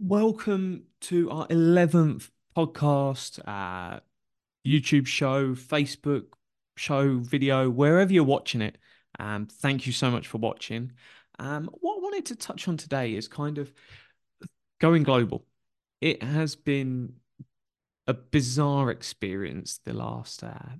Welcome 0.00 0.84
to 1.02 1.28
our 1.28 1.48
11th 1.48 2.30
podcast, 2.56 3.40
uh, 3.48 3.98
YouTube 4.64 5.08
show, 5.08 5.56
Facebook 5.56 6.26
show, 6.76 7.18
video, 7.18 7.68
wherever 7.68 8.12
you're 8.12 8.22
watching 8.22 8.62
it. 8.62 8.78
Um, 9.18 9.46
thank 9.46 9.88
you 9.88 9.92
so 9.92 10.08
much 10.08 10.28
for 10.28 10.38
watching. 10.38 10.92
Um, 11.40 11.68
what 11.80 11.96
I 11.96 12.00
wanted 12.00 12.26
to 12.26 12.36
touch 12.36 12.68
on 12.68 12.76
today 12.76 13.16
is 13.16 13.26
kind 13.26 13.58
of 13.58 13.72
going 14.80 15.02
global. 15.02 15.44
It 16.00 16.22
has 16.22 16.54
been 16.54 17.14
a 18.06 18.14
bizarre 18.14 18.92
experience 18.92 19.80
the 19.84 19.94
last 19.94 20.44
uh, 20.44 20.76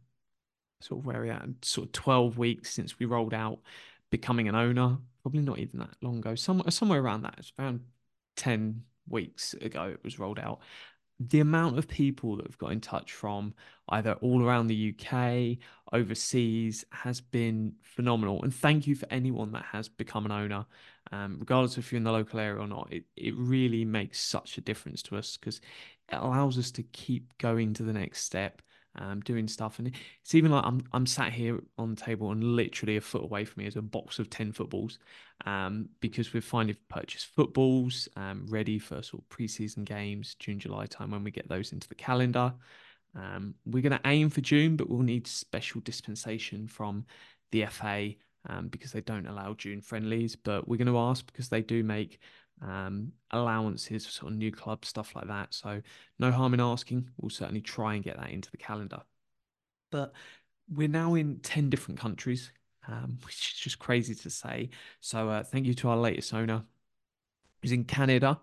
sort 0.80 1.00
of 1.00 1.06
where 1.06 1.22
we 1.22 1.30
at, 1.30 1.44
sort 1.62 1.88
of 1.88 1.92
12 1.92 2.38
weeks 2.38 2.70
since 2.70 3.00
we 3.00 3.06
rolled 3.06 3.34
out 3.34 3.58
becoming 4.10 4.46
an 4.46 4.54
owner. 4.54 4.98
Probably 5.22 5.40
not 5.40 5.58
even 5.58 5.80
that 5.80 5.96
long 6.02 6.18
ago, 6.18 6.36
somewhere 6.36 6.70
somewhere 6.70 7.00
around 7.00 7.22
that. 7.22 7.34
It's 7.38 7.52
around 7.58 7.80
10 8.36 8.84
weeks 9.10 9.54
ago 9.54 9.84
it 9.84 10.00
was 10.04 10.18
rolled 10.18 10.38
out 10.38 10.60
the 11.20 11.40
amount 11.40 11.78
of 11.78 11.88
people 11.88 12.36
that 12.36 12.46
have 12.46 12.58
got 12.58 12.72
in 12.72 12.80
touch 12.80 13.12
from 13.12 13.52
either 13.88 14.12
all 14.14 14.44
around 14.44 14.68
the 14.68 14.94
UK, 14.94 15.58
overseas, 15.92 16.84
has 16.92 17.20
been 17.20 17.72
phenomenal. 17.82 18.42
And 18.42 18.54
thank 18.54 18.86
you 18.86 18.94
for 18.94 19.06
anyone 19.10 19.50
that 19.52 19.64
has 19.64 19.88
become 19.88 20.26
an 20.26 20.32
owner, 20.32 20.64
um, 21.10 21.36
regardless 21.40 21.76
if 21.76 21.90
you're 21.90 21.96
in 21.96 22.04
the 22.04 22.12
local 22.12 22.38
area 22.38 22.60
or 22.60 22.68
not. 22.68 22.88
It 22.92 23.04
it 23.16 23.34
really 23.36 23.84
makes 23.84 24.20
such 24.20 24.58
a 24.58 24.60
difference 24.60 25.02
to 25.04 25.16
us 25.16 25.36
because 25.36 25.60
it 26.08 26.16
allows 26.16 26.56
us 26.56 26.70
to 26.72 26.82
keep 26.84 27.36
going 27.38 27.74
to 27.74 27.82
the 27.82 27.92
next 27.92 28.22
step 28.22 28.62
um, 28.96 29.20
doing 29.20 29.48
stuff. 29.48 29.78
And 29.78 29.92
it's 30.22 30.34
even 30.34 30.50
like 30.50 30.64
I'm 30.64 30.82
I'm 30.92 31.06
sat 31.06 31.32
here 31.32 31.60
on 31.78 31.94
the 31.94 32.00
table 32.00 32.30
and 32.30 32.42
literally 32.42 32.96
a 32.96 33.00
foot 33.00 33.24
away 33.24 33.44
from 33.44 33.62
me 33.62 33.68
is 33.68 33.76
a 33.76 33.82
box 33.82 34.18
of 34.18 34.30
10 34.30 34.52
footballs 34.52 34.98
um, 35.46 35.88
because 36.00 36.32
we've 36.32 36.44
finally 36.44 36.76
purchased 36.88 37.26
footballs 37.34 38.08
um, 38.16 38.46
ready 38.48 38.78
for 38.78 39.02
sort 39.02 39.22
of 39.22 39.28
preseason 39.28 39.84
games, 39.84 40.34
June, 40.38 40.58
July 40.58 40.86
time 40.86 41.10
when 41.10 41.24
we 41.24 41.30
get 41.30 41.48
those 41.48 41.72
into 41.72 41.88
the 41.88 41.94
calendar. 41.94 42.52
Um, 43.14 43.54
we're 43.64 43.82
going 43.82 43.98
to 43.98 44.08
aim 44.08 44.30
for 44.30 44.40
June, 44.40 44.76
but 44.76 44.88
we'll 44.88 45.00
need 45.00 45.26
special 45.26 45.80
dispensation 45.80 46.68
from 46.68 47.06
the 47.50 47.64
FA 47.66 48.10
um, 48.48 48.68
because 48.68 48.92
they 48.92 49.00
don't 49.00 49.26
allow 49.26 49.54
June 49.54 49.80
friendlies. 49.80 50.36
But 50.36 50.68
we're 50.68 50.76
going 50.76 50.86
to 50.86 50.98
ask 50.98 51.26
because 51.26 51.48
they 51.48 51.62
do 51.62 51.82
make 51.82 52.20
um, 52.62 53.12
allowances 53.30 54.06
for 54.06 54.12
sort 54.12 54.32
of 54.32 54.38
new 54.38 54.52
club 54.52 54.84
stuff 54.84 55.14
like 55.14 55.26
that. 55.28 55.54
So 55.54 55.80
no 56.18 56.30
harm 56.30 56.54
in 56.54 56.60
asking. 56.60 57.08
We'll 57.16 57.30
certainly 57.30 57.60
try 57.60 57.94
and 57.94 58.04
get 58.04 58.16
that 58.16 58.30
into 58.30 58.50
the 58.50 58.56
calendar. 58.56 59.00
But 59.90 60.12
we're 60.72 60.88
now 60.88 61.14
in 61.14 61.40
ten 61.40 61.70
different 61.70 62.00
countries, 62.00 62.52
um, 62.86 63.18
which 63.24 63.52
is 63.54 63.60
just 63.60 63.78
crazy 63.78 64.14
to 64.14 64.30
say. 64.30 64.70
So 65.00 65.28
uh, 65.28 65.42
thank 65.42 65.66
you 65.66 65.74
to 65.74 65.88
our 65.88 65.96
latest 65.96 66.34
owner, 66.34 66.64
who's 67.62 67.72
in 67.72 67.84
Canada. 67.84 68.40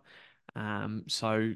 Um, 0.56 1.04
so 1.08 1.54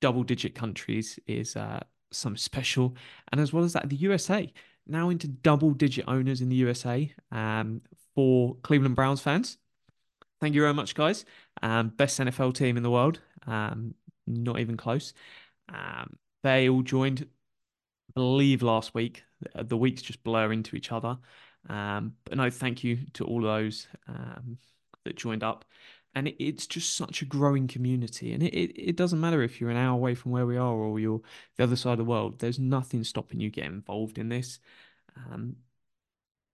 double 0.00 0.22
digit 0.22 0.54
countries 0.54 1.18
is 1.26 1.56
uh, 1.56 1.80
some 2.10 2.36
special, 2.36 2.96
and 3.32 3.40
as 3.40 3.52
well 3.52 3.64
as 3.64 3.72
that, 3.74 3.88
the 3.88 3.96
USA 3.96 4.52
now 4.86 5.08
into 5.08 5.28
double 5.28 5.72
digit 5.72 6.04
owners 6.08 6.40
in 6.40 6.48
the 6.48 6.56
USA 6.56 7.12
um, 7.30 7.80
for 8.14 8.56
Cleveland 8.62 8.96
Browns 8.96 9.20
fans. 9.20 9.58
Thank 10.40 10.54
you 10.54 10.62
very 10.62 10.74
much, 10.74 10.94
guys. 10.94 11.24
Um, 11.62 11.88
best 11.88 12.18
NFL 12.18 12.54
team 12.54 12.76
in 12.76 12.82
the 12.82 12.90
world. 12.90 13.20
Um, 13.46 13.94
not 14.26 14.58
even 14.58 14.76
close. 14.76 15.12
Um, 15.68 16.16
they 16.42 16.68
all 16.68 16.82
joined, 16.82 17.26
I 18.08 18.12
believe, 18.14 18.62
last 18.62 18.94
week. 18.94 19.24
The 19.54 19.76
weeks 19.76 20.02
just 20.02 20.22
blur 20.24 20.52
into 20.52 20.76
each 20.76 20.92
other. 20.92 21.18
Um, 21.68 22.14
but 22.24 22.38
no, 22.38 22.48
thank 22.48 22.82
you 22.82 22.98
to 23.14 23.24
all 23.24 23.42
those 23.42 23.86
um, 24.08 24.56
that 25.04 25.16
joined 25.16 25.42
up. 25.42 25.66
And 26.14 26.26
it, 26.26 26.42
it's 26.42 26.66
just 26.66 26.96
such 26.96 27.20
a 27.20 27.26
growing 27.26 27.68
community. 27.68 28.32
And 28.32 28.42
it, 28.42 28.54
it, 28.54 28.80
it, 28.80 28.96
doesn't 28.96 29.20
matter 29.20 29.42
if 29.42 29.60
you're 29.60 29.70
an 29.70 29.76
hour 29.76 29.94
away 29.94 30.14
from 30.14 30.32
where 30.32 30.46
we 30.46 30.56
are 30.56 30.72
or 30.72 30.98
you're 30.98 31.20
the 31.56 31.64
other 31.64 31.76
side 31.76 31.92
of 31.92 31.98
the 31.98 32.04
world. 32.04 32.38
There's 32.38 32.58
nothing 32.58 33.04
stopping 33.04 33.40
you 33.40 33.50
getting 33.50 33.74
involved 33.74 34.18
in 34.18 34.30
this. 34.30 34.58
Um, 35.16 35.56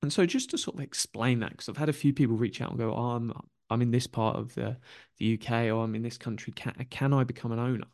and 0.02 0.12
so 0.12 0.26
just 0.26 0.50
to 0.50 0.58
sort 0.58 0.76
of 0.76 0.82
explain 0.82 1.41
that, 1.41 1.50
because 1.50 1.69
I've 1.69 1.76
had 1.76 1.88
a 1.88 1.94
few 1.94 2.12
people 2.12 2.36
reach 2.36 2.60
out 2.60 2.70
and 2.70 2.78
go, 2.78 2.92
oh, 2.92 3.12
I'm, 3.12 3.32
I'm 3.71 3.82
in 3.82 3.91
this 3.91 4.06
part 4.06 4.37
of 4.37 4.54
the, 4.54 4.77
the 5.19 5.34
UK 5.34 5.66
or 5.66 5.84
I'm 5.84 5.94
in 5.94 6.03
this 6.03 6.19
country. 6.19 6.53
Can, 6.54 6.75
can 6.91 7.12
I 7.12 7.25
become 7.25 7.53
an 7.53 7.59
owner? 7.59 7.87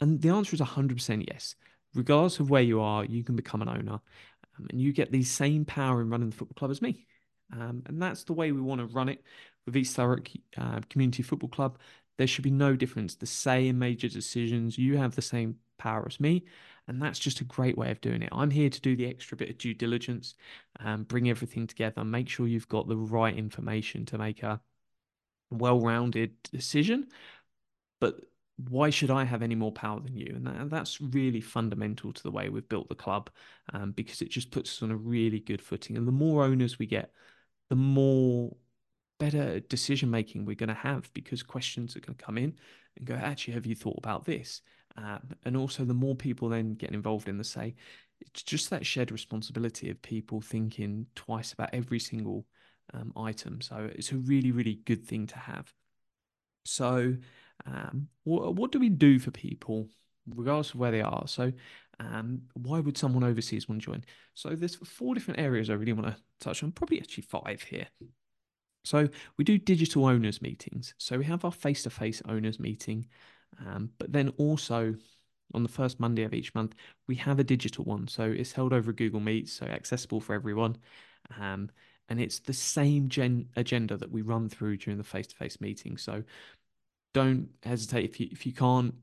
And 0.00 0.20
the 0.20 0.30
answer 0.30 0.54
is 0.54 0.60
100% 0.60 1.26
yes. 1.28 1.54
Regardless 1.94 2.40
of 2.40 2.50
where 2.50 2.62
you 2.62 2.80
are, 2.80 3.04
you 3.04 3.24
can 3.24 3.36
become 3.36 3.62
an 3.62 3.68
owner 3.68 4.00
um, 4.58 4.66
and 4.70 4.80
you 4.80 4.92
get 4.92 5.10
the 5.10 5.22
same 5.22 5.64
power 5.64 6.00
in 6.00 6.08
running 6.08 6.30
the 6.30 6.36
football 6.36 6.54
club 6.54 6.70
as 6.70 6.80
me. 6.80 7.06
Um, 7.52 7.82
and 7.86 8.00
that's 8.00 8.24
the 8.24 8.32
way 8.32 8.52
we 8.52 8.60
want 8.60 8.80
to 8.80 8.86
run 8.86 9.08
it 9.08 9.24
with 9.66 9.76
East 9.76 9.96
Thurrock 9.96 10.28
uh, 10.56 10.80
Community 10.88 11.22
Football 11.22 11.48
Club. 11.48 11.78
There 12.16 12.26
should 12.26 12.44
be 12.44 12.50
no 12.50 12.76
difference. 12.76 13.16
The 13.16 13.26
same 13.26 13.78
major 13.78 14.08
decisions, 14.08 14.78
you 14.78 14.96
have 14.98 15.16
the 15.16 15.22
same 15.22 15.56
power 15.78 16.04
as 16.06 16.20
me. 16.20 16.44
And 16.86 17.00
that's 17.00 17.18
just 17.18 17.40
a 17.40 17.44
great 17.44 17.78
way 17.78 17.90
of 17.90 18.00
doing 18.00 18.22
it. 18.22 18.30
I'm 18.32 18.50
here 18.50 18.70
to 18.70 18.80
do 18.80 18.96
the 18.96 19.06
extra 19.06 19.36
bit 19.36 19.50
of 19.50 19.58
due 19.58 19.74
diligence, 19.74 20.34
um, 20.80 21.04
bring 21.04 21.30
everything 21.30 21.66
together, 21.66 22.04
make 22.04 22.28
sure 22.28 22.46
you've 22.46 22.68
got 22.68 22.88
the 22.88 22.96
right 22.96 23.36
information 23.36 24.04
to 24.06 24.18
make 24.18 24.42
a 24.42 24.60
well-rounded 25.50 26.42
decision 26.44 27.06
but 28.00 28.20
why 28.68 28.90
should 28.90 29.10
I 29.10 29.24
have 29.24 29.42
any 29.42 29.54
more 29.54 29.72
power 29.72 30.00
than 30.00 30.16
you? 30.16 30.32
And, 30.34 30.46
that, 30.46 30.56
and 30.56 30.70
that's 30.70 31.00
really 31.00 31.40
fundamental 31.40 32.12
to 32.12 32.22
the 32.22 32.30
way 32.30 32.48
we've 32.48 32.68
built 32.68 32.88
the 32.88 32.94
club 32.94 33.30
um, 33.72 33.92
because 33.92 34.20
it 34.20 34.30
just 34.30 34.50
puts 34.50 34.70
us 34.70 34.82
on 34.82 34.90
a 34.90 34.96
really 34.96 35.40
good 35.40 35.62
footing. 35.62 35.96
And 35.96 36.06
the 36.06 36.12
more 36.12 36.44
owners 36.44 36.78
we 36.78 36.86
get, 36.86 37.12
the 37.68 37.76
more 37.76 38.54
better 39.18 39.60
decision 39.60 40.10
making 40.10 40.44
we're 40.44 40.56
going 40.56 40.68
to 40.68 40.74
have 40.74 41.12
because 41.14 41.42
questions 41.42 41.96
are 41.96 42.00
going 42.00 42.16
to 42.16 42.24
come 42.24 42.38
in 42.38 42.54
and 42.96 43.06
go, 43.06 43.14
actually, 43.14 43.54
have 43.54 43.66
you 43.66 43.74
thought 43.74 43.98
about 43.98 44.24
this? 44.24 44.62
Um, 44.96 45.30
and 45.44 45.56
also, 45.56 45.84
the 45.84 45.94
more 45.94 46.16
people 46.16 46.48
then 46.48 46.74
get 46.74 46.90
involved 46.90 47.28
in 47.28 47.38
the 47.38 47.44
say, 47.44 47.76
it's 48.20 48.42
just 48.42 48.68
that 48.70 48.84
shared 48.84 49.12
responsibility 49.12 49.88
of 49.88 50.02
people 50.02 50.40
thinking 50.40 51.06
twice 51.14 51.52
about 51.52 51.70
every 51.72 52.00
single 52.00 52.44
um, 52.94 53.12
item. 53.16 53.60
So 53.60 53.90
it's 53.94 54.12
a 54.12 54.16
really, 54.16 54.52
really 54.52 54.80
good 54.84 55.04
thing 55.04 55.26
to 55.28 55.38
have. 55.38 55.72
So, 56.64 57.16
um, 57.66 58.08
what, 58.24 58.54
what 58.54 58.72
do 58.72 58.78
we 58.78 58.88
do 58.88 59.18
for 59.18 59.30
people, 59.30 59.88
regardless 60.28 60.70
of 60.70 60.80
where 60.80 60.90
they 60.90 61.00
are? 61.00 61.26
So, 61.26 61.52
um, 61.98 62.42
why 62.54 62.80
would 62.80 62.96
someone 62.96 63.24
overseas 63.24 63.68
want 63.68 63.82
to 63.82 63.86
join? 63.86 64.04
So, 64.34 64.50
there's 64.50 64.76
four 64.76 65.14
different 65.14 65.40
areas 65.40 65.70
I 65.70 65.74
really 65.74 65.92
want 65.92 66.08
to 66.08 66.16
touch 66.40 66.62
on, 66.62 66.72
probably 66.72 67.00
actually 67.00 67.24
five 67.24 67.62
here. 67.62 67.88
So, 68.84 69.08
we 69.36 69.44
do 69.44 69.58
digital 69.58 70.06
owners 70.06 70.40
meetings. 70.40 70.94
So, 70.98 71.18
we 71.18 71.24
have 71.24 71.44
our 71.44 71.52
face 71.52 71.82
to 71.84 71.90
face 71.90 72.22
owners 72.28 72.60
meeting, 72.60 73.06
um, 73.66 73.90
but 73.98 74.12
then 74.12 74.30
also 74.36 74.94
on 75.52 75.62
the 75.62 75.68
first 75.68 75.98
Monday 75.98 76.22
of 76.22 76.32
each 76.32 76.54
month, 76.54 76.74
we 77.08 77.16
have 77.16 77.38
a 77.38 77.44
digital 77.44 77.84
one. 77.84 78.06
So, 78.06 78.24
it's 78.24 78.52
held 78.52 78.72
over 78.72 78.92
Google 78.92 79.20
Meet, 79.20 79.48
so 79.48 79.66
accessible 79.66 80.20
for 80.20 80.34
everyone. 80.34 80.76
Um, 81.38 81.70
and 82.10 82.20
it's 82.20 82.40
the 82.40 82.52
same 82.52 83.08
gen- 83.08 83.48
agenda 83.56 83.96
that 83.96 84.10
we 84.10 84.22
run 84.22 84.48
through 84.48 84.76
during 84.76 84.98
the 84.98 85.04
face-to-face 85.04 85.60
meeting 85.60 85.96
so 85.96 86.22
don't 87.14 87.48
hesitate 87.62 88.04
if 88.04 88.20
you 88.20 88.28
if 88.30 88.44
you 88.44 88.52
can't 88.52 88.94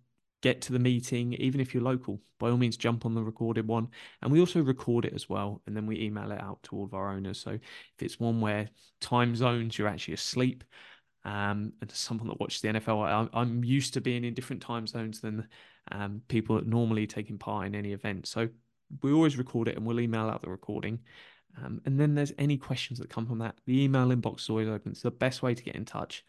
get 0.42 0.62
to 0.62 0.72
the 0.72 0.80
meeting 0.80 1.34
even 1.34 1.60
if 1.60 1.74
you're 1.74 1.82
local 1.82 2.22
by 2.38 2.50
all 2.50 2.58
means 2.58 2.78
jump 2.78 3.06
on 3.06 3.16
the 3.16 3.24
recorded 3.24 3.68
one 3.68 3.88
and 4.22 4.32
we 4.32 4.40
also 4.40 4.62
record 4.62 5.04
it 5.04 5.14
as 5.14 5.28
well 5.28 5.62
and 5.66 5.76
then 5.76 5.88
we 5.88 6.00
email 6.00 6.32
it 6.32 6.40
out 6.40 6.62
to 6.62 6.76
all 6.76 6.84
of 6.84 6.94
our 6.94 7.10
owners 7.10 7.40
so 7.40 7.52
if 7.52 8.02
it's 8.02 8.20
one 8.20 8.40
where 8.40 8.70
time 9.02 9.36
zones 9.36 9.78
you're 9.78 9.88
actually 9.88 10.14
asleep 10.14 10.64
um, 11.28 11.74
and 11.82 11.92
someone 11.92 12.30
that 12.30 12.40
watches 12.40 12.62
the 12.62 12.70
NFL, 12.70 13.30
I, 13.34 13.42
am 13.42 13.62
used 13.62 13.94
to 13.96 14.02
being 14.02 14.24
in 14.24 14.34
different 14.34 14.62
time 14.62 14.88
zones 14.88 15.20
than 15.20 15.46
um, 15.92 16.22
people 16.30 16.56
that 16.56 16.66
normally 16.66 17.06
taking 17.06 17.38
part 17.38 17.68
in 17.68 17.76
any 17.76 17.92
event. 17.92 18.28
So 18.28 18.48
we 19.02 19.12
always 19.12 19.38
record 19.38 19.68
it 19.68 19.76
and 19.76 19.86
we'll 19.86 20.00
email 20.00 20.30
out 20.30 20.42
the 20.42 20.50
recording. 20.50 21.00
Um, 21.64 21.82
and 21.86 22.00
then 22.00 22.14
there's 22.14 22.34
any 22.38 22.58
questions 22.58 23.00
that 23.00 23.10
come 23.10 23.26
from 23.26 23.40
that. 23.40 23.56
The 23.66 23.84
email 23.84 24.10
inbox 24.10 24.42
is 24.42 24.50
always 24.50 24.68
open. 24.68 24.92
It's 24.92 25.02
the 25.02 25.12
best 25.12 25.42
way 25.42 25.56
to 25.56 25.64
get 25.64 25.76
in 25.76 25.86
touch. 25.86 26.24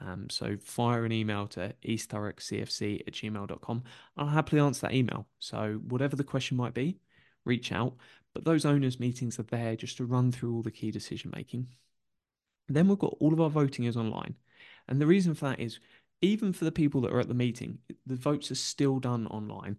Um, 0.00 0.28
so 0.28 0.56
fire 0.56 1.04
an 1.04 1.12
email 1.12 1.46
to 1.48 1.74
eastthurrockcfc 1.86 3.00
at 3.06 3.12
gmail.com. 3.12 3.84
I'll 4.16 4.26
happily 4.26 4.60
answer 4.60 4.86
that 4.86 4.94
email. 4.94 5.26
So 5.38 5.80
whatever 5.86 6.16
the 6.16 6.24
question 6.24 6.56
might 6.56 6.74
be, 6.74 6.98
reach 7.44 7.70
out. 7.70 7.94
But 8.34 8.44
those 8.44 8.64
owners' 8.64 8.98
meetings 8.98 9.38
are 9.38 9.44
there 9.44 9.76
just 9.76 9.98
to 9.98 10.04
run 10.04 10.32
through 10.32 10.54
all 10.54 10.62
the 10.62 10.70
key 10.70 10.90
decision 10.90 11.30
making. 11.34 11.68
Then 12.68 12.88
we've 12.88 12.98
got 12.98 13.16
all 13.20 13.32
of 13.32 13.40
our 13.40 13.50
voting 13.50 13.84
is 13.84 13.96
online. 13.96 14.34
And 14.88 15.00
the 15.00 15.06
reason 15.06 15.34
for 15.34 15.50
that 15.50 15.60
is 15.60 15.78
even 16.22 16.52
for 16.52 16.64
the 16.64 16.72
people 16.72 17.00
that 17.02 17.12
are 17.12 17.20
at 17.20 17.28
the 17.28 17.34
meeting, 17.34 17.78
the 18.06 18.16
votes 18.16 18.50
are 18.50 18.56
still 18.56 18.98
done 18.98 19.26
online 19.26 19.78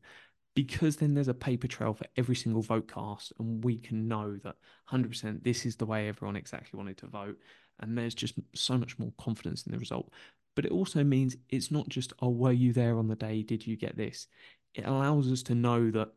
because 0.55 0.97
then 0.97 1.13
there's 1.13 1.27
a 1.27 1.33
paper 1.33 1.67
trail 1.67 1.93
for 1.93 2.05
every 2.15 2.35
single 2.35 2.61
vote 2.61 2.87
cast 2.87 3.33
and 3.39 3.63
we 3.63 3.77
can 3.77 4.07
know 4.07 4.37
that 4.43 4.55
100% 4.91 5.43
this 5.43 5.65
is 5.65 5.75
the 5.75 5.85
way 5.85 6.07
everyone 6.07 6.35
exactly 6.35 6.77
wanted 6.77 6.97
to 6.97 7.07
vote 7.07 7.37
and 7.79 7.97
there's 7.97 8.13
just 8.13 8.35
so 8.53 8.77
much 8.77 8.99
more 8.99 9.11
confidence 9.17 9.65
in 9.65 9.71
the 9.71 9.79
result. 9.79 10.11
But 10.55 10.65
it 10.65 10.71
also 10.71 11.03
means 11.03 11.35
it's 11.49 11.71
not 11.71 11.89
just 11.89 12.13
oh 12.21 12.29
were 12.29 12.51
you 12.51 12.73
there 12.73 12.97
on 12.97 13.07
the 13.07 13.15
day? 13.15 13.41
Did 13.41 13.65
you 13.65 13.75
get 13.75 13.97
this? 13.97 14.27
It 14.75 14.85
allows 14.85 15.31
us 15.31 15.43
to 15.43 15.55
know 15.55 15.89
that 15.91 16.09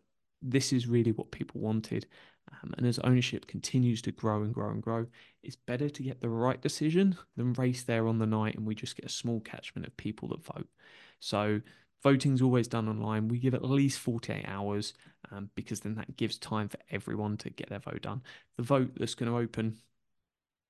this 0.43 0.73
is 0.73 0.87
really 0.87 1.13
what 1.13 1.31
people 1.31 1.61
wanted 1.61 2.07
um, 2.53 2.75
and 2.77 2.87
as 2.87 2.99
ownership 3.01 3.47
continues 3.47 4.03
to 4.03 4.13
grow 4.13 4.43
and 4.43 4.55
grow 4.55 4.71
and 4.71 4.83
grow 4.83 5.07
it's 5.43 5.57
better 5.57 5.89
to 5.89 6.03
get 6.03 6.21
the 6.21 6.29
right 6.29 6.61
decision 6.61 7.17
than 7.37 7.55
race 7.55 7.85
there 7.85 8.07
on 8.07 8.19
the 8.19 8.27
night 8.27 8.55
and 8.55 8.67
we 8.67 8.75
just 8.75 8.97
get 8.97 9.07
a 9.07 9.13
small 9.13 9.41
catchment 9.41 9.87
of 9.87 9.97
people 9.97 10.29
that 10.29 10.45
vote. 10.45 10.69
So 11.21 11.61
Voting's 12.05 12.43
always 12.43 12.69
done 12.69 12.89
online. 12.89 13.29
We 13.29 13.39
give 13.39 13.55
at 13.55 13.65
least 13.65 13.99
48 13.99 14.45
hours 14.47 14.95
um, 15.31 15.51
because 15.55 15.81
then 15.81 15.95
that 15.97 16.17
gives 16.17 16.39
time 16.39 16.69
for 16.69 16.79
everyone 16.91 17.37
to 17.39 17.51
get 17.51 17.69
their 17.69 17.79
vote 17.79 18.03
done. 18.03 18.23
The 18.57 18.63
vote 18.63 18.93
that's 18.97 19.15
going 19.15 19.31
to 19.31 19.39
open 19.39 19.79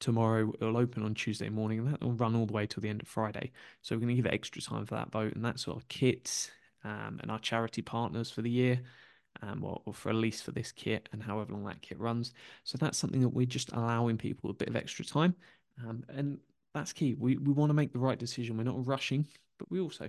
tomorrow, 0.00 0.52
it'll 0.60 0.76
open 0.76 1.02
on 1.02 1.14
Tuesday 1.14 1.48
morning 1.48 1.78
and 1.78 1.92
that 1.92 2.02
will 2.02 2.12
run 2.12 2.34
all 2.34 2.46
the 2.46 2.52
way 2.52 2.66
till 2.66 2.80
the 2.80 2.88
end 2.88 3.02
of 3.02 3.08
Friday. 3.08 3.52
So 3.82 3.94
we're 3.94 4.00
going 4.00 4.08
to 4.10 4.14
give 4.14 4.26
it 4.26 4.34
extra 4.34 4.62
time 4.62 4.86
for 4.86 4.94
that 4.94 5.10
vote 5.10 5.34
and 5.34 5.44
that 5.44 5.58
sort 5.58 5.76
of 5.76 5.88
kits 5.88 6.50
um, 6.84 7.18
and 7.22 7.30
our 7.30 7.38
charity 7.38 7.82
partners 7.82 8.30
for 8.30 8.42
the 8.42 8.50
year. 8.50 8.80
Um, 9.42 9.62
or, 9.64 9.82
or, 9.84 9.92
for 9.92 10.08
at 10.08 10.14
least 10.14 10.44
for 10.44 10.52
this 10.52 10.72
kit 10.72 11.10
and 11.12 11.22
however 11.22 11.52
long 11.52 11.66
that 11.66 11.82
kit 11.82 12.00
runs. 12.00 12.32
So 12.64 12.78
that's 12.78 12.96
something 12.96 13.20
that 13.20 13.28
we're 13.28 13.44
just 13.44 13.70
allowing 13.72 14.16
people 14.16 14.48
a 14.48 14.54
bit 14.54 14.66
of 14.66 14.76
extra 14.76 15.04
time. 15.04 15.34
Um, 15.86 16.04
and 16.08 16.38
that's 16.72 16.94
key. 16.94 17.14
We, 17.18 17.36
we 17.36 17.52
want 17.52 17.68
to 17.68 17.74
make 17.74 17.92
the 17.92 17.98
right 17.98 18.18
decision. 18.18 18.56
We're 18.56 18.64
not 18.64 18.86
rushing, 18.86 19.26
but 19.58 19.70
we 19.70 19.78
also 19.78 20.08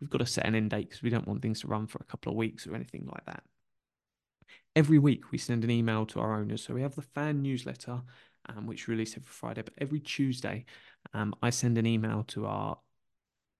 we've 0.00 0.10
got 0.10 0.18
to 0.18 0.26
set 0.26 0.46
an 0.46 0.54
end 0.54 0.70
date 0.70 0.88
because 0.88 1.02
we 1.02 1.10
don't 1.10 1.26
want 1.26 1.42
things 1.42 1.60
to 1.60 1.68
run 1.68 1.86
for 1.86 1.98
a 2.00 2.04
couple 2.04 2.30
of 2.30 2.36
weeks 2.36 2.66
or 2.66 2.74
anything 2.74 3.08
like 3.10 3.24
that. 3.26 3.42
Every 4.74 4.98
week 4.98 5.32
we 5.32 5.38
send 5.38 5.64
an 5.64 5.70
email 5.70 6.06
to 6.06 6.20
our 6.20 6.34
owners. 6.34 6.64
So 6.64 6.74
we 6.74 6.82
have 6.82 6.94
the 6.94 7.02
fan 7.02 7.42
newsletter, 7.42 8.00
um, 8.46 8.66
which 8.66 8.88
releases 8.88 9.16
every 9.16 9.28
Friday, 9.28 9.62
but 9.62 9.74
every 9.78 10.00
Tuesday 10.00 10.64
um, 11.12 11.34
I 11.42 11.50
send 11.50 11.76
an 11.78 11.86
email 11.86 12.24
to 12.28 12.46
our 12.46 12.78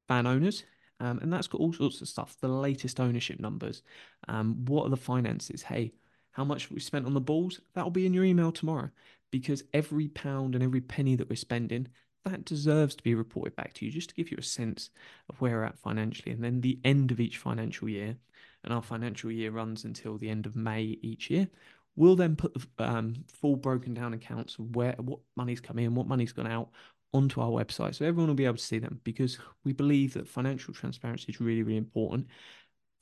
fan 0.08 0.26
owners. 0.26 0.64
Um, 1.00 1.18
and 1.22 1.32
that's 1.32 1.46
got 1.46 1.60
all 1.60 1.72
sorts 1.72 2.00
of 2.02 2.08
stuff, 2.08 2.36
the 2.40 2.48
latest 2.48 3.00
ownership 3.00 3.40
numbers, 3.40 3.82
um, 4.28 4.66
what 4.66 4.84
are 4.84 4.90
the 4.90 4.98
finances? 4.98 5.62
Hey, 5.62 5.94
how 6.32 6.44
much 6.44 6.70
we 6.70 6.78
spent 6.78 7.06
on 7.06 7.14
the 7.14 7.20
balls? 7.20 7.58
That'll 7.74 7.90
be 7.90 8.04
in 8.04 8.12
your 8.12 8.24
email 8.24 8.52
tomorrow 8.52 8.90
because 9.30 9.64
every 9.72 10.08
pound 10.08 10.54
and 10.54 10.62
every 10.62 10.82
penny 10.82 11.16
that 11.16 11.30
we're 11.30 11.36
spending 11.36 11.88
that 12.24 12.44
deserves 12.44 12.94
to 12.94 13.02
be 13.02 13.14
reported 13.14 13.56
back 13.56 13.72
to 13.74 13.86
you 13.86 13.92
just 13.92 14.10
to 14.10 14.14
give 14.14 14.30
you 14.30 14.36
a 14.38 14.42
sense 14.42 14.90
of 15.28 15.40
where 15.40 15.58
we're 15.58 15.64
at 15.64 15.78
financially. 15.78 16.32
And 16.32 16.44
then 16.44 16.60
the 16.60 16.78
end 16.84 17.10
of 17.10 17.20
each 17.20 17.38
financial 17.38 17.88
year, 17.88 18.16
and 18.64 18.74
our 18.74 18.82
financial 18.82 19.30
year 19.30 19.50
runs 19.50 19.84
until 19.84 20.18
the 20.18 20.28
end 20.28 20.46
of 20.46 20.56
May 20.56 20.98
each 21.02 21.30
year, 21.30 21.48
we'll 21.96 22.16
then 22.16 22.36
put 22.36 22.54
the 22.54 22.62
um, 22.78 23.14
full 23.26 23.56
broken 23.56 23.94
down 23.94 24.12
accounts 24.12 24.58
of 24.58 24.76
where 24.76 24.94
what 24.98 25.20
money's 25.36 25.60
come 25.60 25.78
in, 25.78 25.94
what 25.94 26.06
money's 26.06 26.32
gone 26.32 26.46
out 26.46 26.68
onto 27.12 27.40
our 27.40 27.50
website. 27.50 27.94
So 27.94 28.04
everyone 28.04 28.28
will 28.28 28.34
be 28.34 28.44
able 28.44 28.56
to 28.56 28.62
see 28.62 28.78
them 28.78 29.00
because 29.04 29.38
we 29.64 29.72
believe 29.72 30.14
that 30.14 30.28
financial 30.28 30.74
transparency 30.74 31.32
is 31.32 31.40
really, 31.40 31.62
really 31.62 31.78
important. 31.78 32.26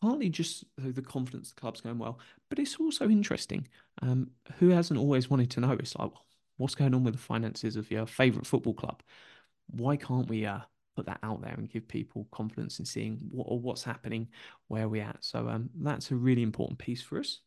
Partly 0.01 0.29
just 0.29 0.65
so 0.83 0.91
the 0.91 1.03
confidence 1.03 1.51
the 1.51 1.61
club's 1.61 1.81
going 1.81 1.99
well, 1.99 2.21
but 2.49 2.61
it's 2.61 2.77
also 2.77 3.09
interesting. 3.09 3.67
Um, 4.01 4.31
who 4.59 4.69
hasn't 4.69 5.01
always 5.01 5.29
wanted 5.29 5.51
to 5.51 5.61
know? 5.61 5.73
It's 5.73 5.97
like, 5.97 6.13
well, 6.13 6.25
what's 6.59 6.75
going 6.75 6.95
on 6.95 7.05
with 7.05 7.15
the 7.15 7.21
finances 7.21 7.77
of 7.77 7.91
your 7.91 8.07
favorite 8.07 8.47
football 8.47 8.75
club? 8.75 9.03
Why 9.71 9.97
can't 9.97 10.29
we 10.29 10.47
uh, 10.47 10.61
put 10.97 11.07
that 11.07 11.21
out 11.23 11.41
there 11.43 11.55
and 11.55 11.71
give 11.71 11.89
people 11.89 12.29
confidence 12.31 12.79
in 12.79 12.85
seeing 12.85 13.19
what 13.31 13.45
or 13.45 13.59
what's 13.59 13.83
happening, 13.83 14.29
where 14.69 14.89
we're 14.89 15.03
at? 15.03 15.25
So 15.25 15.49
um, 15.49 15.71
that's 15.75 16.11
a 16.11 16.17
really 16.17 16.43
important 16.43 16.79
piece 16.79 17.03
for 17.03 17.19
us. 17.19 17.41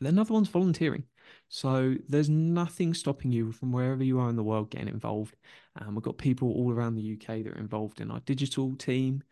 Another 0.00 0.34
one's 0.34 0.48
volunteering. 0.48 1.04
So 1.48 1.94
there's 2.08 2.28
nothing 2.28 2.92
stopping 2.92 3.32
you 3.32 3.50
from 3.52 3.72
wherever 3.72 4.04
you 4.04 4.20
are 4.20 4.28
in 4.28 4.36
the 4.36 4.42
world 4.42 4.70
getting 4.70 4.88
involved. 4.88 5.36
Um, 5.80 5.94
we've 5.94 6.04
got 6.04 6.18
people 6.18 6.52
all 6.52 6.70
around 6.70 6.94
the 6.96 7.12
UK 7.14 7.44
that 7.44 7.54
are 7.54 7.58
involved 7.58 8.00
in 8.00 8.10
our 8.10 8.20
digital 8.20 8.74
team. 8.76 9.22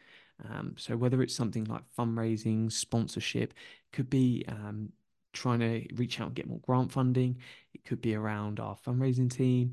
Um, 0.49 0.75
so 0.79 0.97
whether 0.97 1.21
it's 1.21 1.35
something 1.35 1.65
like 1.65 1.83
fundraising, 1.99 2.73
sponsorship, 2.73 3.53
could 3.93 4.09
be 4.09 4.45
um, 4.49 4.91
trying 5.33 5.61
to 5.61 5.95
reach 5.97 6.21
out 6.21 6.29
and 6.29 6.37
get 6.37 6.49
more 6.49 6.61
grant 6.61 6.93
funding. 6.93 7.39
Could 7.89 8.03
be 8.03 8.15
around 8.15 8.61
our 8.61 8.77
fundraising 8.77 9.31
team, 9.31 9.73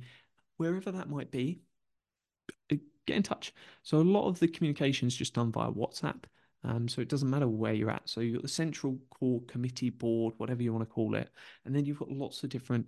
wherever 0.55 0.89
that 0.89 1.09
might 1.09 1.31
be. 1.31 1.59
Uh, 2.71 2.77
get 3.05 3.17
in 3.17 3.23
touch. 3.23 3.53
So 3.83 3.97
a 3.97 3.99
lot 3.99 4.29
of 4.29 4.39
the 4.39 4.47
communication 4.47 5.09
is 5.09 5.17
just 5.17 5.33
done 5.33 5.51
via 5.51 5.69
WhatsApp. 5.69 6.23
Um, 6.63 6.87
so 6.87 7.01
it 7.01 7.09
doesn't 7.09 7.29
matter 7.29 7.49
where 7.49 7.73
you're 7.73 7.91
at. 7.91 8.07
So 8.07 8.21
you've 8.21 8.35
got 8.35 8.43
the 8.43 8.47
central 8.47 8.97
core 9.09 9.41
committee 9.47 9.89
board, 9.89 10.33
whatever 10.37 10.63
you 10.63 10.71
want 10.71 10.87
to 10.87 10.93
call 10.93 11.15
it, 11.15 11.29
and 11.65 11.75
then 11.75 11.83
you've 11.83 11.99
got 11.99 12.09
lots 12.09 12.41
of 12.43 12.49
different. 12.49 12.87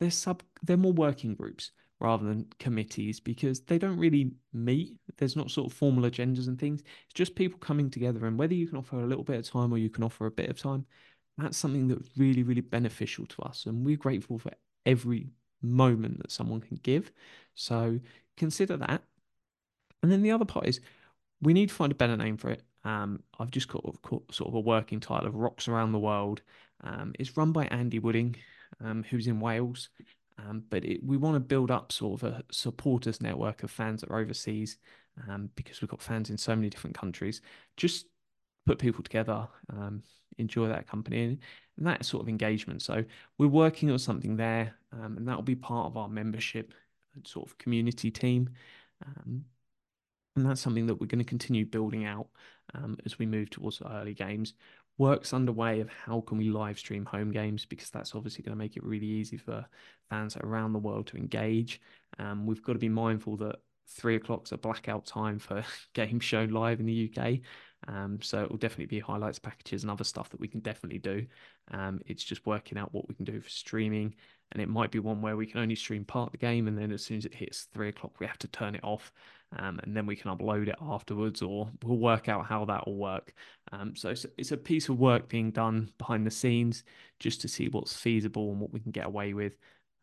They're 0.00 0.10
sub. 0.10 0.42
They're 0.62 0.78
more 0.78 0.94
working 0.94 1.34
groups 1.34 1.72
rather 2.00 2.24
than 2.24 2.46
committees 2.58 3.20
because 3.20 3.60
they 3.60 3.78
don't 3.78 3.98
really 3.98 4.32
meet. 4.54 4.96
There's 5.18 5.36
not 5.36 5.50
sort 5.50 5.70
of 5.70 5.76
formal 5.76 6.10
agendas 6.10 6.48
and 6.48 6.58
things. 6.58 6.80
It's 6.80 7.14
just 7.14 7.36
people 7.36 7.58
coming 7.58 7.90
together, 7.90 8.24
and 8.24 8.38
whether 8.38 8.54
you 8.54 8.66
can 8.66 8.78
offer 8.78 9.00
a 9.00 9.06
little 9.06 9.24
bit 9.24 9.38
of 9.38 9.50
time 9.50 9.70
or 9.72 9.76
you 9.78 9.90
can 9.90 10.02
offer 10.02 10.24
a 10.24 10.30
bit 10.30 10.48
of 10.48 10.58
time, 10.58 10.86
that's 11.38 11.58
something 11.58 11.88
that's 11.88 12.08
really, 12.16 12.42
really 12.42 12.60
beneficial 12.60 13.26
to 13.26 13.42
us. 13.42 13.66
And 13.66 13.84
we're 13.84 13.96
grateful 13.96 14.38
for 14.38 14.52
every 14.84 15.28
moment 15.62 16.18
that 16.22 16.32
someone 16.32 16.60
can 16.60 16.78
give. 16.82 17.12
So 17.54 18.00
consider 18.36 18.76
that. 18.78 19.02
And 20.02 20.12
then 20.12 20.22
the 20.22 20.30
other 20.30 20.44
part 20.44 20.66
is 20.66 20.80
we 21.42 21.52
need 21.52 21.68
to 21.68 21.74
find 21.74 21.92
a 21.92 21.96
better 21.96 22.16
name 22.16 22.36
for 22.36 22.50
it. 22.50 22.62
Um, 22.84 23.22
I've 23.38 23.50
just 23.50 23.68
got 23.68 23.82
sort 24.30 24.48
of 24.48 24.54
a 24.54 24.60
working 24.60 25.00
title 25.00 25.26
of 25.26 25.34
Rocks 25.34 25.68
Around 25.68 25.92
the 25.92 25.98
World. 25.98 26.42
Um, 26.84 27.14
it's 27.18 27.36
run 27.36 27.52
by 27.52 27.66
Andy 27.66 27.98
Wooding, 27.98 28.36
um, 28.82 29.04
who's 29.10 29.26
in 29.26 29.40
Wales. 29.40 29.88
Um, 30.38 30.64
but 30.70 30.84
it, 30.84 31.02
we 31.04 31.16
want 31.16 31.34
to 31.34 31.40
build 31.40 31.70
up 31.70 31.92
sort 31.92 32.22
of 32.22 32.28
a 32.32 32.42
supporters 32.50 33.20
network 33.20 33.62
of 33.62 33.70
fans 33.70 34.02
that 34.02 34.10
are 34.10 34.18
overseas 34.18 34.78
um, 35.28 35.50
because 35.54 35.80
we've 35.80 35.90
got 35.90 36.02
fans 36.02 36.30
in 36.30 36.36
so 36.38 36.54
many 36.54 36.68
different 36.68 36.96
countries. 36.96 37.40
Just 37.76 38.06
put 38.66 38.78
people 38.78 39.02
together, 39.02 39.48
um, 39.72 40.02
enjoy 40.38 40.68
that 40.68 40.86
company 40.86 41.24
and, 41.24 41.38
and, 41.76 41.86
that 41.86 42.04
sort 42.04 42.22
of 42.22 42.28
engagement. 42.28 42.82
So 42.82 43.04
we're 43.38 43.48
working 43.48 43.90
on 43.90 43.98
something 43.98 44.36
there, 44.36 44.74
um, 44.92 45.16
and 45.16 45.28
that 45.28 45.36
will 45.36 45.42
be 45.42 45.54
part 45.54 45.86
of 45.86 45.96
our 45.96 46.08
membership 46.08 46.72
sort 47.24 47.48
of 47.48 47.58
community 47.58 48.10
team. 48.10 48.50
Um, 49.04 49.44
and 50.36 50.44
that's 50.44 50.60
something 50.60 50.86
that 50.86 51.00
we're 51.00 51.06
going 51.06 51.18
to 51.18 51.24
continue 51.24 51.64
building 51.64 52.04
out 52.04 52.28
um, 52.74 52.96
as 53.06 53.18
we 53.18 53.26
move 53.26 53.50
towards 53.50 53.80
early 53.82 54.14
games. 54.14 54.54
Works 54.98 55.32
underway 55.32 55.80
of 55.80 55.88
how 55.88 56.20
can 56.22 56.38
we 56.38 56.50
live 56.50 56.78
stream 56.78 57.04
home 57.04 57.30
games 57.30 57.66
because 57.66 57.90
that's 57.90 58.14
obviously 58.14 58.42
going 58.42 58.56
to 58.56 58.58
make 58.58 58.76
it 58.76 58.84
really 58.84 59.06
easy 59.06 59.36
for 59.36 59.66
fans 60.08 60.36
around 60.38 60.72
the 60.72 60.78
world 60.78 61.06
to 61.08 61.16
engage. 61.16 61.80
Um, 62.18 62.46
we've 62.46 62.62
got 62.62 62.74
to 62.74 62.78
be 62.78 62.88
mindful 62.88 63.36
that 63.38 63.56
three 63.88 64.16
o'clock's 64.16 64.52
a 64.52 64.58
blackout 64.58 65.06
time 65.06 65.38
for 65.38 65.64
games 65.94 66.24
shown 66.24 66.50
live 66.50 66.80
in 66.80 66.86
the 66.86 67.12
UK. 67.14 67.38
Um, 67.88 68.20
so 68.22 68.42
it 68.42 68.50
will 68.50 68.58
definitely 68.58 68.86
be 68.86 68.98
highlights 68.98 69.38
packages 69.38 69.82
and 69.82 69.90
other 69.90 70.04
stuff 70.04 70.30
that 70.30 70.40
we 70.40 70.48
can 70.48 70.60
definitely 70.60 70.98
do. 70.98 71.26
Um, 71.70 72.00
it's 72.06 72.24
just 72.24 72.46
working 72.46 72.78
out 72.78 72.92
what 72.92 73.08
we 73.08 73.14
can 73.14 73.24
do 73.24 73.40
for 73.40 73.48
streaming. 73.48 74.14
And 74.52 74.62
it 74.62 74.68
might 74.68 74.90
be 74.90 74.98
one 74.98 75.20
where 75.20 75.36
we 75.36 75.46
can 75.46 75.60
only 75.60 75.74
stream 75.74 76.04
part 76.04 76.28
of 76.28 76.32
the 76.32 76.38
game, 76.38 76.68
and 76.68 76.78
then 76.78 76.92
as 76.92 77.04
soon 77.04 77.16
as 77.18 77.24
it 77.24 77.34
hits 77.34 77.66
three 77.74 77.88
o'clock, 77.88 78.20
we 78.20 78.26
have 78.26 78.38
to 78.38 78.48
turn 78.48 78.76
it 78.76 78.84
off, 78.84 79.12
um, 79.58 79.80
and 79.82 79.96
then 79.96 80.06
we 80.06 80.14
can 80.14 80.30
upload 80.30 80.68
it 80.68 80.76
afterwards, 80.80 81.42
or 81.42 81.68
we'll 81.82 81.98
work 81.98 82.28
out 82.28 82.46
how 82.46 82.64
that 82.66 82.86
will 82.86 82.96
work. 82.96 83.34
Um, 83.72 83.96
so 83.96 84.10
it's, 84.10 84.24
it's 84.38 84.52
a 84.52 84.56
piece 84.56 84.88
of 84.88 85.00
work 85.00 85.28
being 85.28 85.50
done 85.50 85.90
behind 85.98 86.24
the 86.24 86.30
scenes 86.30 86.84
just 87.18 87.40
to 87.40 87.48
see 87.48 87.68
what's 87.68 87.96
feasible 87.96 88.52
and 88.52 88.60
what 88.60 88.72
we 88.72 88.78
can 88.78 88.92
get 88.92 89.06
away 89.06 89.34
with. 89.34 89.56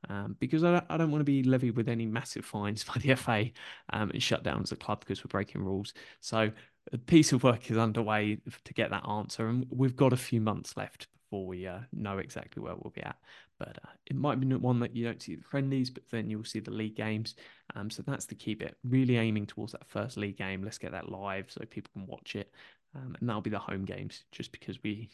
Um, 0.09 0.35
because 0.39 0.65
I 0.65 0.71
don't, 0.71 0.85
I 0.89 0.97
don't, 0.97 1.11
want 1.11 1.21
to 1.21 1.25
be 1.25 1.43
levied 1.43 1.77
with 1.77 1.87
any 1.87 2.05
massive 2.05 2.43
fines 2.43 2.83
by 2.93 2.95
the 2.99 3.15
FA 3.15 3.45
um, 3.91 4.11
and 4.11 4.21
shut 4.21 4.43
down 4.43 4.61
as 4.61 4.73
a 4.73 4.75
club 4.75 4.99
because 4.99 5.23
we're 5.23 5.29
breaking 5.29 5.63
rules. 5.63 5.93
So 6.19 6.51
a 6.91 6.97
piece 6.97 7.31
of 7.31 7.43
work 7.43 7.71
is 7.71 7.77
underway 7.77 8.37
to 8.63 8.73
get 8.73 8.89
that 8.91 9.07
answer, 9.07 9.47
and 9.47 9.65
we've 9.69 9.95
got 9.95 10.13
a 10.13 10.17
few 10.17 10.41
months 10.41 10.75
left 10.75 11.07
before 11.13 11.47
we 11.47 11.65
uh, 11.65 11.79
know 11.93 12.17
exactly 12.17 12.61
where 12.61 12.75
we'll 12.75 12.93
be 12.93 13.03
at. 13.03 13.15
But 13.57 13.79
uh, 13.83 13.89
it 14.05 14.15
might 14.15 14.39
be 14.39 14.47
one 14.47 14.79
that 14.81 14.95
you 14.95 15.05
don't 15.05 15.21
see 15.21 15.35
the 15.35 15.43
friendlies, 15.43 15.89
but 15.89 16.03
then 16.11 16.29
you'll 16.29 16.43
see 16.43 16.59
the 16.59 16.71
league 16.71 16.95
games. 16.95 17.35
Um, 17.75 17.89
so 17.89 18.03
that's 18.05 18.25
the 18.25 18.35
key 18.35 18.55
bit. 18.55 18.75
Really 18.83 19.17
aiming 19.17 19.47
towards 19.47 19.71
that 19.71 19.87
first 19.87 20.17
league 20.17 20.37
game. 20.37 20.63
Let's 20.63 20.77
get 20.77 20.91
that 20.91 21.09
live 21.09 21.45
so 21.49 21.61
people 21.69 21.91
can 21.93 22.07
watch 22.07 22.35
it, 22.35 22.51
um, 22.95 23.15
and 23.19 23.29
that'll 23.29 23.41
be 23.41 23.49
the 23.49 23.59
home 23.59 23.85
games. 23.85 24.23
Just 24.31 24.51
because 24.51 24.81
we 24.83 25.09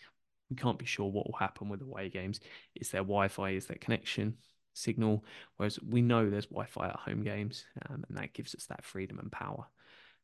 we 0.50 0.56
can't 0.56 0.80
be 0.80 0.86
sure 0.86 1.12
what 1.12 1.28
will 1.28 1.38
happen 1.38 1.70
with 1.70 1.82
the 1.82 1.86
away 1.86 2.10
games. 2.10 2.40
Is 2.76 2.90
there 2.90 3.02
Wi-Fi? 3.02 3.52
Is 3.52 3.66
there 3.68 3.78
connection? 3.80 4.38
signal 4.74 5.26
whereas 5.58 5.80
we 5.82 6.02
know 6.02 6.30
there's 6.30 6.46
wi-fi 6.46 6.88
at 6.88 6.96
home 6.96 7.22
games 7.22 7.66
um, 7.90 8.04
and 8.08 8.18
that 8.18 8.34
gives 8.34 8.56
us 8.56 8.66
that 8.66 8.86
freedom 8.86 9.20
and 9.20 9.32
power 9.32 9.66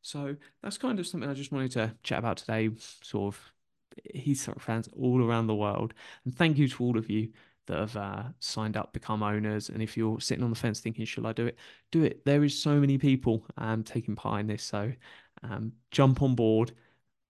so 0.02 0.36
that's 0.62 0.78
kind 0.78 0.98
of 0.98 1.06
something 1.06 1.28
I 1.28 1.34
just 1.34 1.52
wanted 1.52 1.72
to 1.72 1.94
chat 2.02 2.18
about 2.18 2.38
today. 2.38 2.70
Sort 3.02 3.34
of, 3.34 3.52
he's 4.14 4.42
sort 4.42 4.56
of 4.56 4.62
fans 4.62 4.88
all 4.98 5.22
around 5.22 5.46
the 5.46 5.54
world, 5.54 5.94
and 6.24 6.34
thank 6.34 6.58
you 6.58 6.68
to 6.68 6.84
all 6.84 6.98
of 6.98 7.10
you 7.10 7.30
that 7.66 7.78
have 7.78 7.96
uh, 7.96 8.22
signed 8.38 8.76
up, 8.76 8.92
become 8.92 9.22
owners. 9.22 9.68
And 9.68 9.82
if 9.82 9.96
you're 9.96 10.20
sitting 10.20 10.44
on 10.44 10.50
the 10.50 10.56
fence 10.56 10.80
thinking, 10.80 11.04
"Should 11.04 11.26
I 11.26 11.32
do 11.32 11.46
it?" 11.46 11.58
Do 11.90 12.04
it. 12.04 12.24
There 12.24 12.44
is 12.44 12.60
so 12.60 12.78
many 12.80 12.98
people 12.98 13.44
um, 13.58 13.82
taking 13.82 14.16
part 14.16 14.40
in 14.40 14.46
this, 14.46 14.62
so 14.62 14.92
um, 15.42 15.72
jump 15.90 16.22
on 16.22 16.34
board. 16.34 16.72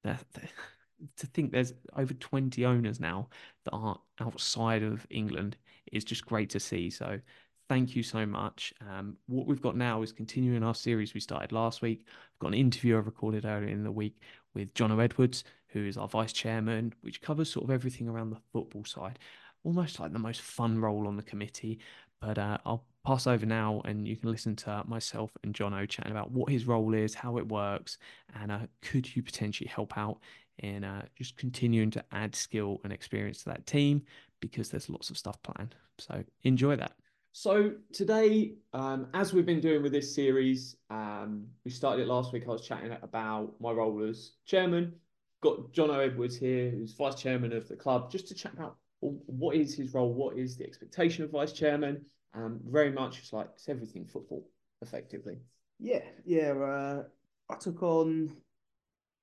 to 0.05 1.27
think 1.27 1.53
there's 1.53 1.75
over 1.97 2.15
20 2.15 2.65
owners 2.65 3.01
now 3.01 3.29
that 3.65 3.73
are 3.73 3.99
outside 4.21 4.83
of 4.83 5.07
England 5.11 5.57
is 5.93 6.05
just 6.05 6.27
great 6.27 6.51
to 6.51 6.61
see. 6.61 6.91
So 6.91 7.21
thank 7.69 7.97
you 7.97 8.03
so 8.03 8.27
much. 8.27 8.73
Um, 8.89 9.17
what 9.27 9.47
we've 9.47 9.61
got 9.61 9.77
now 9.77 10.03
is 10.03 10.13
continuing 10.13 10.63
our 10.63 10.75
series 10.75 11.15
we 11.15 11.21
started 11.21 11.53
last 11.53 11.83
week. 11.83 12.05
I've 12.07 12.39
got 12.39 12.49
an 12.49 12.55
interview 12.55 12.97
I 12.97 13.01
recorded 13.01 13.45
earlier 13.45 13.69
in 13.69 13.85
the 13.85 13.93
week 13.93 14.21
with 14.55 14.75
Jono 14.75 15.03
Edwards, 15.03 15.45
who 15.69 15.85
is 15.85 15.97
our 15.97 16.09
vice 16.09 16.33
chairman, 16.33 16.93
which 17.03 17.21
covers 17.21 17.51
sort 17.51 17.65
of 17.65 17.71
everything 17.71 18.09
around 18.09 18.31
the 18.31 18.41
football 18.53 18.85
side, 18.85 19.19
almost 19.65 20.01
like 20.01 20.13
the 20.13 20.19
most 20.19 20.41
fun 20.41 20.79
role 20.79 21.07
on 21.07 21.17
the 21.17 21.23
committee. 21.23 21.79
But 22.21 22.39
uh, 22.39 22.59
I'll 22.65 22.85
pass 23.05 23.27
over 23.27 23.47
now 23.47 23.83
and 23.85 24.09
you 24.09 24.17
can 24.17 24.31
listen 24.31 24.57
to 24.57 24.83
myself 24.87 25.31
and 25.45 25.55
Jono 25.55 25.89
chatting 25.89 26.13
about 26.13 26.31
what 26.31 26.51
his 26.51 26.67
role 26.67 26.95
is, 26.95 27.15
how 27.15 27.37
it 27.39 27.49
works, 27.49 27.99
and 28.41 28.51
uh, 28.51 28.61
could 28.83 29.15
you 29.15 29.23
potentially 29.23 29.69
help 29.69 29.97
out 29.99 30.19
in 30.61 30.85
uh, 30.85 31.05
just 31.17 31.37
continuing 31.37 31.91
to 31.91 32.05
add 32.13 32.35
skill 32.35 32.81
and 32.83 32.93
experience 32.93 33.43
to 33.43 33.51
that 33.51 33.67
team 33.67 34.03
because 34.41 34.71
there's 34.71 34.89
lots 34.89 35.11
of 35.11 35.19
stuff 35.19 35.41
planned. 35.43 35.75
So 35.99 36.25
enjoy 36.45 36.77
that. 36.77 36.93
So 37.38 37.73
today, 37.93 38.55
um, 38.73 39.09
as 39.12 39.35
we've 39.35 39.45
been 39.45 39.61
doing 39.61 39.83
with 39.83 39.93
this 39.93 40.14
series, 40.14 40.75
um, 40.88 41.45
we 41.66 41.71
started 41.71 42.00
it 42.05 42.09
last 42.09 42.33
week. 42.33 42.45
I 42.47 42.50
was 42.50 42.66
chatting 42.66 42.97
about 43.02 43.52
my 43.61 43.73
role 43.73 44.02
as 44.09 44.33
chairman. 44.47 44.95
Got 45.43 45.71
Jono 45.71 46.02
Edwards 46.02 46.35
here, 46.35 46.71
who's 46.71 46.95
vice 46.95 47.16
chairman 47.16 47.52
of 47.52 47.69
the 47.69 47.76
club, 47.76 48.11
just 48.11 48.26
to 48.28 48.35
chat 48.35 48.55
about 48.55 48.78
what 49.00 49.55
is 49.55 49.75
his 49.75 49.93
role, 49.93 50.14
what 50.14 50.38
is 50.38 50.57
the 50.57 50.64
expectation 50.64 51.25
of 51.25 51.31
vice 51.31 51.52
chairman, 51.52 52.07
um, 52.33 52.59
very 52.64 52.90
much 52.90 53.19
it's 53.19 53.35
like 53.35 53.50
it's 53.52 53.69
everything 53.69 54.07
football, 54.07 54.49
effectively. 54.81 55.37
Yeah, 55.78 56.05
yeah. 56.25 56.52
Uh, 56.52 57.02
I 57.50 57.57
took 57.57 57.83
on 57.83 58.35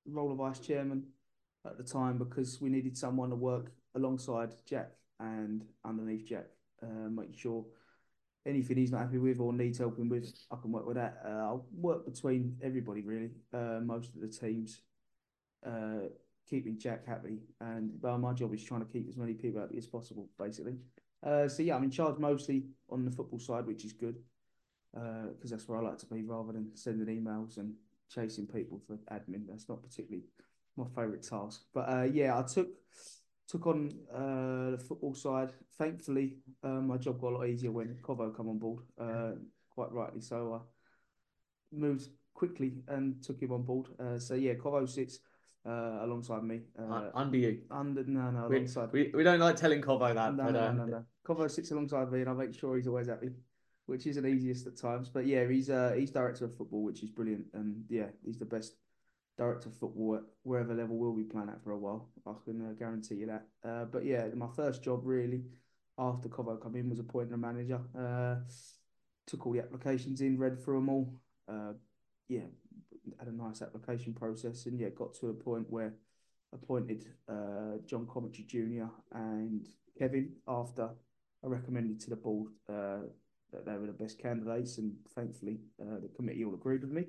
the 0.06 0.12
role 0.12 0.30
of 0.30 0.38
vice 0.38 0.60
chairman 0.60 1.02
at 1.66 1.78
the 1.78 1.82
time 1.82 2.18
because 2.18 2.60
we 2.60 2.68
needed 2.68 2.96
someone 2.96 3.30
to 3.30 3.36
work 3.36 3.72
alongside 3.96 4.54
Jack 4.64 4.92
and 5.18 5.64
underneath 5.84 6.26
Jack, 6.26 6.46
uh, 6.80 7.08
making 7.10 7.34
sure 7.34 7.64
anything 8.46 8.76
he's 8.76 8.90
not 8.92 9.00
happy 9.00 9.18
with 9.18 9.40
or 9.40 9.52
needs 9.52 9.78
helping 9.78 10.08
with, 10.08 10.32
I 10.50 10.56
can 10.60 10.70
work 10.72 10.86
with 10.86 10.96
that. 10.96 11.22
Uh, 11.24 11.28
I'll 11.28 11.66
work 11.72 12.04
between 12.04 12.56
everybody 12.62 13.02
really, 13.02 13.30
uh, 13.52 13.80
most 13.82 14.14
of 14.14 14.20
the 14.20 14.28
teams, 14.28 14.80
uh, 15.66 16.08
keeping 16.48 16.78
Jack 16.78 17.06
happy, 17.06 17.38
and 17.60 17.90
well, 18.00 18.18
my 18.18 18.32
job 18.32 18.52
is 18.52 18.62
trying 18.62 18.80
to 18.80 18.92
keep 18.92 19.08
as 19.08 19.16
many 19.16 19.32
people 19.32 19.60
happy 19.60 19.78
as 19.78 19.86
possible, 19.86 20.28
basically. 20.38 20.74
Uh, 21.22 21.48
so 21.48 21.62
yeah, 21.62 21.74
I'm 21.74 21.84
in 21.84 21.90
charge 21.90 22.18
mostly 22.18 22.64
on 22.90 23.04
the 23.04 23.10
football 23.10 23.38
side, 23.38 23.66
which 23.66 23.84
is 23.84 23.92
good 23.92 24.18
because 24.92 25.50
uh, 25.52 25.56
that's 25.56 25.66
where 25.66 25.78
I 25.78 25.82
like 25.82 25.98
to 25.98 26.06
be, 26.06 26.22
rather 26.22 26.52
than 26.52 26.76
sending 26.76 27.06
emails 27.06 27.56
and 27.56 27.72
chasing 28.08 28.46
people 28.46 28.80
for 28.86 28.96
admin. 29.12 29.46
That's 29.48 29.68
not 29.68 29.82
particularly 29.82 30.24
my 30.76 30.84
favourite 30.94 31.22
task. 31.22 31.62
But 31.72 31.88
uh, 31.88 32.02
yeah, 32.02 32.38
I 32.38 32.42
took 32.42 32.68
took 33.48 33.66
on 33.66 33.92
uh, 34.12 34.70
the 34.72 34.78
football 34.78 35.14
side. 35.14 35.52
Thankfully, 35.78 36.36
uh, 36.62 36.80
my 36.80 36.96
job 36.96 37.20
got 37.20 37.32
a 37.32 37.36
lot 37.36 37.48
easier 37.48 37.70
when 37.70 37.96
Covo 38.02 38.34
come 38.34 38.48
on 38.48 38.58
board. 38.58 38.80
Uh, 38.98 39.32
quite 39.70 39.92
rightly 39.92 40.20
so. 40.20 40.54
I 40.54 41.76
moved 41.76 42.08
quickly 42.32 42.82
and 42.88 43.22
took 43.22 43.40
him 43.40 43.52
on 43.52 43.62
board. 43.62 43.88
so 44.18 44.34
yeah, 44.34 44.54
Covo 44.54 44.88
sits 44.88 45.20
uh, 45.66 45.98
alongside 46.02 46.42
me. 46.42 46.60
Uh, 46.78 47.10
under 47.14 47.36
you? 47.36 47.60
Under 47.70 48.04
no, 48.04 48.30
no, 48.30 48.48
we, 48.48 48.56
alongside. 48.56 48.90
We, 48.92 49.10
we 49.14 49.24
don't 49.24 49.40
like 49.40 49.56
telling 49.56 49.80
Covo 49.80 50.14
that. 50.14 50.34
No, 50.34 50.44
but, 50.44 50.52
no, 50.52 50.60
uh... 50.60 50.72
no, 50.72 50.84
no. 50.84 51.04
Covo 51.26 51.50
sits 51.50 51.70
alongside 51.70 52.10
me, 52.12 52.20
and 52.20 52.30
I 52.30 52.32
make 52.34 52.54
sure 52.54 52.76
he's 52.76 52.86
always 52.86 53.08
happy, 53.08 53.30
which 53.86 54.06
isn't 54.06 54.26
easiest 54.26 54.66
at 54.66 54.76
times. 54.76 55.08
But 55.08 55.26
yeah, 55.26 55.46
he's 55.46 55.70
uh, 55.70 55.94
he's 55.96 56.10
director 56.10 56.44
of 56.44 56.54
football, 56.54 56.82
which 56.82 57.02
is 57.02 57.10
brilliant, 57.10 57.46
and 57.54 57.84
yeah, 57.88 58.08
he's 58.24 58.38
the 58.38 58.44
best 58.44 58.74
director 59.36 59.68
of 59.68 59.76
football 59.76 60.16
at 60.16 60.22
wherever 60.42 60.74
level 60.74 60.96
we'll 60.96 61.12
be 61.12 61.24
playing 61.24 61.48
at 61.48 61.62
for 61.62 61.72
a 61.72 61.78
while. 61.78 62.08
I 62.26 62.32
can 62.44 62.64
uh, 62.64 62.72
guarantee 62.78 63.16
you 63.16 63.26
that. 63.26 63.46
Uh, 63.68 63.84
but 63.84 64.04
yeah, 64.04 64.26
my 64.34 64.48
first 64.54 64.82
job 64.82 65.00
really 65.04 65.42
after 65.98 66.28
Covo 66.28 66.60
come 66.60 66.76
in 66.76 66.88
was 66.88 66.98
appointing 67.00 67.34
a 67.34 67.36
manager. 67.36 67.80
Uh, 67.98 68.36
took 69.26 69.46
all 69.46 69.52
the 69.52 69.60
applications 69.60 70.20
in, 70.20 70.38
read 70.38 70.62
through 70.62 70.76
them 70.76 70.88
all. 70.88 71.14
Uh, 71.48 71.72
yeah, 72.28 72.46
had 73.18 73.28
a 73.28 73.36
nice 73.36 73.62
application 73.62 74.14
process, 74.14 74.66
and 74.66 74.78
yeah, 74.78 74.88
got 74.90 75.14
to 75.14 75.28
a 75.28 75.34
point 75.34 75.66
where 75.68 75.94
appointed 76.52 77.04
uh, 77.28 77.78
John 77.86 78.06
Commentary 78.06 78.44
Jr. 78.44 78.86
and 79.12 79.66
Kevin 79.98 80.32
after 80.46 80.90
I 81.44 81.46
recommended 81.48 82.00
to 82.00 82.10
the 82.10 82.16
board 82.16 82.52
uh, 82.68 83.00
that 83.52 83.66
they 83.66 83.72
were 83.72 83.86
the 83.86 83.92
best 83.92 84.18
candidates, 84.18 84.78
and 84.78 84.94
thankfully 85.14 85.58
the 85.78 86.08
committee 86.14 86.44
all 86.44 86.54
agreed 86.54 86.82
with 86.82 86.92
me. 86.92 87.06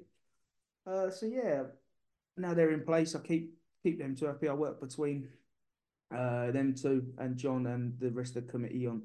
So 0.86 1.26
yeah, 1.26 1.64
now 2.38 2.54
they're 2.54 2.72
in 2.72 2.84
place. 2.84 3.16
I 3.16 3.20
keep 3.20 3.54
keep 3.84 4.00
them 4.00 4.16
two 4.16 4.26
happy. 4.26 4.48
I 4.48 4.54
work 4.54 4.82
between 4.82 5.30
uh, 6.16 6.52
them 6.52 6.74
two 6.74 7.14
and 7.18 7.38
John 7.38 7.68
and 7.68 8.00
the 8.00 8.12
rest 8.12 8.36
of 8.36 8.46
the 8.46 8.52
committee 8.52 8.88
on 8.88 9.04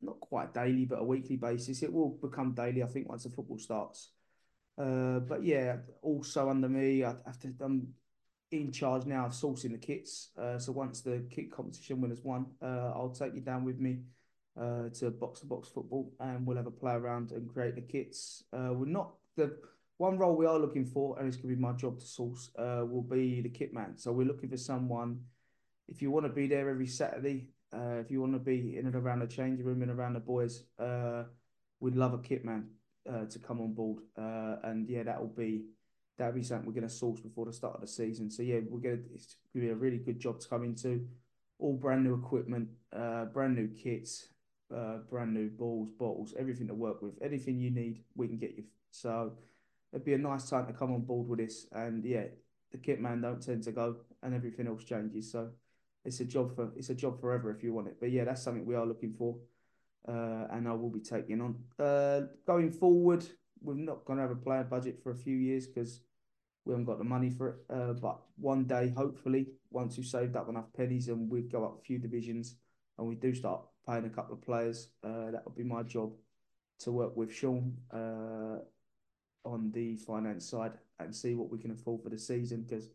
not 0.00 0.20
quite 0.20 0.52
daily, 0.52 0.84
but 0.84 1.00
a 1.00 1.04
weekly 1.04 1.36
basis. 1.36 1.82
It 1.82 1.92
will 1.92 2.10
become 2.10 2.52
daily, 2.52 2.82
I 2.82 2.86
think, 2.86 3.08
once 3.08 3.22
the 3.24 3.30
football 3.30 3.58
starts. 3.58 4.10
Uh, 4.76 5.20
but 5.20 5.44
yeah, 5.44 5.76
also 6.02 6.48
under 6.50 6.68
me, 6.68 7.04
I 7.04 7.14
have 7.26 7.38
to. 7.40 7.54
I'm 7.60 7.94
in 8.50 8.70
charge 8.70 9.06
now 9.06 9.26
of 9.26 9.32
sourcing 9.32 9.72
the 9.72 9.78
kits. 9.78 10.30
Uh, 10.38 10.58
so 10.58 10.72
once 10.72 11.00
the 11.00 11.24
kit 11.30 11.50
competition 11.50 12.00
winners 12.00 12.22
won, 12.22 12.46
uh, 12.62 12.92
I'll 12.94 13.14
take 13.16 13.34
you 13.34 13.40
down 13.40 13.64
with 13.64 13.78
me 13.78 14.00
uh, 14.60 14.88
to 14.94 15.10
box 15.10 15.40
to 15.40 15.46
box 15.46 15.68
football, 15.68 16.12
and 16.20 16.46
we'll 16.46 16.56
have 16.56 16.66
a 16.66 16.70
play 16.70 16.94
around 16.94 17.32
and 17.32 17.48
create 17.48 17.74
the 17.74 17.82
kits. 17.82 18.44
Uh, 18.52 18.72
we're 18.72 18.86
not 18.86 19.14
the 19.36 19.56
one 20.02 20.18
role 20.18 20.34
we 20.34 20.46
are 20.46 20.58
looking 20.58 20.84
for, 20.84 21.16
and 21.16 21.28
it's 21.28 21.36
going 21.36 21.50
to 21.50 21.56
be 21.56 21.62
my 21.62 21.72
job 21.72 22.00
to 22.00 22.04
source. 22.04 22.50
Uh, 22.58 22.82
will 22.84 23.06
be 23.18 23.40
the 23.40 23.48
kit 23.48 23.72
man. 23.72 23.96
So 23.96 24.10
we're 24.10 24.26
looking 24.26 24.48
for 24.48 24.56
someone. 24.56 25.20
If 25.86 26.02
you 26.02 26.10
want 26.10 26.26
to 26.26 26.32
be 26.32 26.48
there 26.48 26.68
every 26.68 26.88
Saturday, 26.88 27.50
uh, 27.72 28.00
if 28.00 28.10
you 28.10 28.20
want 28.20 28.32
to 28.32 28.40
be 28.40 28.76
in 28.76 28.86
and 28.86 28.96
around 28.96 29.20
the 29.20 29.28
changing 29.28 29.64
room 29.64 29.80
and 29.80 29.92
around 29.92 30.14
the 30.14 30.20
boys, 30.34 30.64
uh, 30.80 31.22
we'd 31.78 31.94
love 31.94 32.14
a 32.14 32.18
kit 32.18 32.44
man 32.44 32.70
uh, 33.08 33.26
to 33.26 33.38
come 33.38 33.60
on 33.60 33.74
board. 33.74 34.02
Uh, 34.18 34.56
and 34.64 34.88
yeah, 34.88 35.04
that 35.04 35.20
will 35.20 35.36
be 35.44 35.66
that'll 36.18 36.34
be 36.34 36.42
something 36.42 36.66
we're 36.66 36.80
going 36.80 36.88
to 36.88 36.92
source 37.02 37.20
before 37.20 37.46
the 37.46 37.52
start 37.52 37.76
of 37.76 37.80
the 37.80 37.86
season. 37.86 38.28
So 38.28 38.42
yeah, 38.42 38.58
we're 38.68 38.80
going 38.80 39.04
to 39.04 39.14
it's 39.14 39.36
going 39.54 39.66
to 39.66 39.68
be 39.68 39.72
a 39.72 39.82
really 39.84 39.98
good 39.98 40.18
job 40.18 40.40
to 40.40 40.48
come 40.48 40.64
into. 40.64 41.06
All 41.60 41.74
brand 41.74 42.02
new 42.02 42.14
equipment, 42.14 42.70
uh, 42.92 43.26
brand 43.26 43.54
new 43.54 43.68
kits, 43.68 44.26
brand 44.68 45.32
new 45.32 45.48
balls, 45.48 45.90
bottles, 45.96 46.34
everything 46.36 46.66
to 46.66 46.74
work 46.74 47.02
with. 47.02 47.14
Anything 47.22 47.60
you 47.60 47.70
need, 47.70 48.02
we 48.16 48.26
can 48.26 48.38
get 48.38 48.56
you. 48.56 48.64
So 48.90 49.34
it'd 49.92 50.04
be 50.04 50.14
a 50.14 50.18
nice 50.18 50.48
time 50.48 50.66
to 50.66 50.72
come 50.72 50.92
on 50.92 51.02
board 51.02 51.28
with 51.28 51.38
this. 51.38 51.66
And 51.72 52.04
yeah, 52.04 52.26
the 52.70 52.78
kit 52.78 53.00
man 53.00 53.20
don't 53.20 53.42
tend 53.42 53.62
to 53.64 53.72
go, 53.72 53.96
and 54.22 54.34
everything 54.34 54.66
else 54.66 54.84
changes. 54.84 55.30
So 55.32 55.50
it's 56.04 56.20
a 56.20 56.24
job 56.24 56.54
for 56.54 56.72
it's 56.76 56.90
a 56.90 56.94
job 56.94 57.20
forever 57.20 57.50
if 57.50 57.62
you 57.62 57.72
want 57.72 57.88
it. 57.88 57.96
But 58.00 58.10
yeah, 58.10 58.24
that's 58.24 58.42
something 58.42 58.66
we 58.66 58.74
are 58.74 58.86
looking 58.86 59.14
for 59.14 59.36
uh, 60.08 60.46
and 60.50 60.68
I 60.68 60.72
will 60.72 60.90
be 60.90 61.00
taking 61.00 61.40
on. 61.40 61.56
Uh, 61.78 62.22
going 62.46 62.70
forward, 62.70 63.24
we're 63.60 63.74
not 63.74 64.04
going 64.04 64.18
to 64.18 64.22
have 64.22 64.30
a 64.30 64.36
player 64.36 64.64
budget 64.64 65.00
for 65.02 65.10
a 65.12 65.16
few 65.16 65.36
years 65.36 65.66
because 65.66 66.00
we 66.64 66.72
haven't 66.72 66.86
got 66.86 66.98
the 66.98 67.04
money 67.04 67.30
for 67.30 67.48
it. 67.48 67.56
Uh, 67.70 67.92
but 67.92 68.20
one 68.36 68.64
day, 68.64 68.92
hopefully, 68.96 69.46
once 69.70 69.96
we've 69.96 70.06
saved 70.06 70.36
up 70.36 70.48
enough 70.48 70.72
pennies 70.76 71.08
and 71.08 71.30
we 71.30 71.42
go 71.42 71.64
up 71.64 71.78
a 71.78 71.82
few 71.82 71.98
divisions 71.98 72.56
and 72.98 73.06
we 73.06 73.14
do 73.14 73.34
start 73.34 73.62
paying 73.86 74.04
a 74.04 74.10
couple 74.10 74.34
of 74.34 74.42
players, 74.42 74.88
uh, 75.04 75.30
that 75.30 75.44
will 75.44 75.52
be 75.52 75.64
my 75.64 75.82
job 75.82 76.12
to 76.80 76.90
work 76.90 77.16
with 77.16 77.32
Sean 77.32 77.76
uh, 77.92 78.58
on 79.44 79.70
the 79.72 79.96
finance 79.96 80.48
side 80.48 80.72
and 80.98 81.14
see 81.14 81.34
what 81.34 81.50
we 81.50 81.58
can 81.58 81.70
afford 81.70 82.02
for 82.02 82.08
the 82.08 82.18
season 82.18 82.62
because 82.62 82.90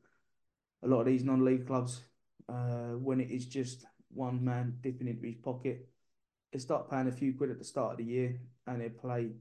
a 0.83 0.87
lot 0.87 1.01
of 1.01 1.05
these 1.05 1.23
non-league 1.23 1.67
clubs, 1.67 2.01
uh, 2.49 2.93
when 2.99 3.19
it 3.19 3.29
is 3.29 3.45
just 3.45 3.85
one 4.13 4.43
man 4.43 4.77
dipping 4.81 5.07
into 5.07 5.25
his 5.25 5.35
pocket, 5.35 5.87
they 6.53 6.59
start 6.59 6.89
paying 6.89 7.07
a 7.07 7.11
few 7.11 7.33
quid 7.33 7.51
at 7.51 7.57
the 7.57 7.65
start 7.65 7.91
of 7.91 7.97
the 7.97 8.03
year 8.03 8.39
and 8.67 8.81
they 8.81 8.89
play, 8.89 9.31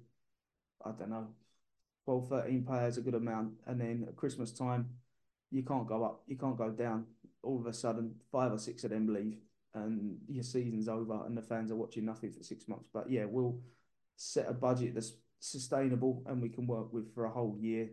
I 0.85 0.91
don't 0.91 1.11
know, 1.11 1.29
12, 2.05 2.29
13 2.29 2.65
players, 2.65 2.99
a 2.99 3.01
good 3.01 3.15
amount. 3.15 3.53
And 3.67 3.81
then 3.81 4.07
at 4.09 4.17
Christmas 4.17 4.53
time, 4.53 4.89
you 5.51 5.63
can't 5.63 5.87
go 5.87 6.05
up, 6.05 6.23
you 6.27 6.37
can't 6.37 6.59
go 6.59 6.71
down. 6.71 7.07
All 7.43 7.61
of 7.61 7.67
a 7.67 7.73
sudden, 7.73 8.15
five 8.33 8.53
or 8.53 8.59
six 8.59 8.83
of 8.85 8.91
them 8.91 9.13
leave 9.13 9.39
and 9.77 10.17
your 10.29 10.43
season's 10.43 10.89
over 10.89 11.23
and 11.27 11.37
the 11.37 11.43
fans 11.43 11.71
are 11.71 11.77
watching 11.77 12.05
nothing 12.05 12.33
for 12.33 12.43
six 12.43 12.67
months. 12.67 12.89
But 12.93 13.11
yeah, 13.11 13.27
we'll 13.27 13.61
set 14.17 14.49
a 14.49 14.53
budget 14.55 14.95
that's 14.95 15.13
sustainable 15.41 16.23
and 16.27 16.41
we 16.41 16.49
can 16.49 16.67
work 16.67 16.93
with 16.93 17.15
for 17.15 17.25
a 17.25 17.31
whole 17.31 17.57
year. 17.59 17.89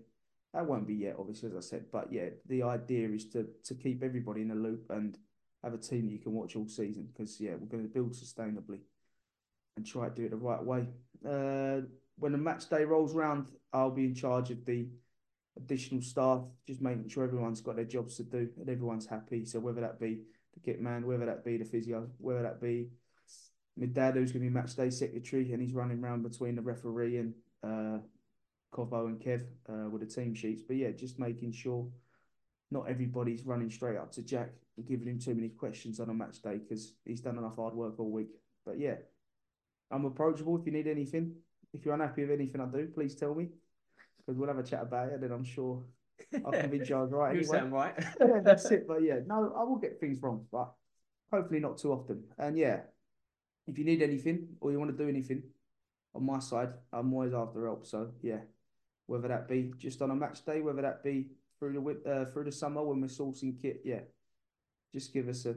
That 0.54 0.68
won't 0.68 0.88
be 0.88 0.94
yet, 0.94 1.16
obviously, 1.18 1.50
as 1.50 1.56
I 1.56 1.62
said. 1.62 1.86
But 1.92 2.12
yeah, 2.12 2.30
the 2.48 2.64
idea 2.64 3.10
is 3.10 3.26
to 3.30 3.48
to 3.64 3.76
keep 3.76 4.04
everybody 4.04 4.42
in 4.42 4.52
a 4.52 4.56
loop 4.56 4.86
and 4.90 5.18
have 5.64 5.74
a 5.74 5.78
team 5.78 6.10
you 6.10 6.20
can 6.20 6.34
watch 6.34 6.56
all 6.56 6.68
season 6.68 7.08
because 7.12 7.40
yeah, 7.40 7.52
we're 7.52 7.68
going 7.68 7.84
to 7.84 7.90
build 7.90 8.14
sustainably 8.14 8.80
and 9.76 9.86
try 9.86 10.10
to 10.10 10.16
do 10.16 10.26
it 10.26 10.32
the 10.32 10.38
right 10.38 10.64
way. 10.64 10.88
Uh, 11.26 11.82
when 12.18 12.32
the 12.32 12.38
match 12.38 12.70
day 12.70 12.84
rolls 12.84 13.16
around, 13.16 13.48
I'll 13.72 13.90
be 13.90 14.06
in 14.06 14.14
charge 14.14 14.52
of 14.52 14.64
the 14.66 14.88
additional 15.58 16.02
staff, 16.02 16.42
just 16.68 16.82
making 16.82 17.10
sure 17.10 17.24
everyone's 17.24 17.62
got 17.62 17.76
their 17.76 17.86
jobs 17.86 18.18
to 18.18 18.24
do 18.24 18.50
and 18.60 18.70
everyone's 18.70 19.06
happy. 19.06 19.46
So 19.46 19.60
whether 19.60 19.82
that 19.82 20.00
be 20.00 20.22
the 20.54 20.60
kit 20.60 20.82
man, 20.82 21.06
whether 21.06 21.26
that 21.26 21.44
be 21.44 21.58
the 21.58 21.66
physio, 21.66 22.08
whether 22.18 22.44
that 22.44 22.62
be 22.62 22.90
my 23.78 23.88
dad 23.88 24.16
who's 24.16 24.32
going 24.32 24.44
to 24.44 24.50
be 24.50 24.54
match 24.54 24.76
day 24.76 24.90
secretary 24.90 25.52
and 25.52 25.62
he's 25.62 25.74
running 25.74 26.04
around 26.04 26.24
between 26.24 26.56
the 26.56 26.62
referee 26.62 27.18
and 27.18 27.34
uh, 27.64 28.00
and 28.76 29.20
Kev 29.20 29.44
uh, 29.70 29.90
with 29.90 30.02
the 30.02 30.08
team 30.08 30.34
sheets. 30.34 30.64
But 30.64 30.78
yeah, 30.78 30.92
just 30.92 31.20
making 31.20 31.52
sure 31.52 31.88
not 32.72 32.90
everybody's 32.90 33.46
running 33.46 33.70
straight 33.70 33.98
up 33.98 34.12
to 34.14 34.24
Jack 34.24 34.50
and 34.78 34.86
giving 34.86 35.08
him 35.08 35.20
too 35.20 35.36
many 35.36 35.50
questions 35.50 36.00
on 36.00 36.10
a 36.10 36.14
match 36.14 36.42
day 36.42 36.58
because 36.58 36.94
he's 37.06 37.22
done 37.22 37.38
enough 37.38 37.56
hard 37.56 37.74
work 37.74 38.00
all 38.00 38.12
week. 38.12 38.30
But 38.66 38.80
yeah, 38.80 38.96
I'm 39.92 40.06
approachable 40.06 40.58
if 40.60 40.66
you 40.66 40.72
need 40.72 40.88
anything. 40.88 41.36
If 41.74 41.86
you're 41.86 41.94
unhappy 41.94 42.24
with 42.24 42.40
anything 42.40 42.62
I 42.62 42.66
do, 42.66 42.88
please 42.88 43.16
tell 43.16 43.36
me 43.36 43.50
because 44.18 44.38
we'll 44.40 44.48
have 44.48 44.60
a 44.60 44.64
chat 44.64 44.82
about 44.82 45.10
it. 45.10 45.22
And 45.22 45.32
I'm 45.32 45.44
sure 45.44 45.84
I 46.34 46.52
can 46.52 46.70
be 46.70 46.80
judged 46.80 47.14
right. 47.14 47.36
you 47.36 47.42
anyway. 47.42 47.58
sound 47.58 47.74
right. 47.74 47.94
That's 48.44 48.66
it. 48.72 48.88
But 48.88 49.04
yeah, 49.04 49.20
no, 49.26 49.54
I 49.58 49.64
will 49.64 49.78
get 49.78 50.00
things 50.00 50.22
wrong, 50.22 50.46
but 50.52 50.72
hopefully 51.32 51.60
not 51.60 51.78
too 51.78 51.92
often. 51.92 52.24
And 52.38 52.58
yeah, 52.58 52.82
if 53.68 53.78
you 53.78 53.86
need 53.86 54.02
anything 54.02 54.48
or 54.60 54.72
you 54.72 54.80
want 54.80 54.96
to 54.96 55.04
do 55.04 55.10
anything, 55.10 55.44
on 56.16 56.26
my 56.26 56.40
side, 56.40 56.70
I'm 56.92 57.14
always 57.14 57.34
after 57.34 57.66
help. 57.66 57.86
So 57.86 58.12
yeah, 58.22 58.42
whether 59.08 59.28
that 59.28 59.48
be 59.48 59.74
just 59.78 60.02
on 60.02 60.12
a 60.12 60.16
match 60.16 60.46
day, 60.46 60.62
whether 60.62 60.82
that 60.82 61.04
be 61.04 61.28
through 61.58 61.74
the 61.74 62.12
uh, 62.12 62.26
through 62.26 62.46
the 62.46 62.52
summer 62.52 62.84
when 62.84 63.02
we're 63.02 63.08
sourcing 63.08 63.60
kit, 63.60 63.82
yeah, 63.84 64.02
just 64.94 65.14
give 65.14 65.28
us 65.28 65.46
a 65.46 65.56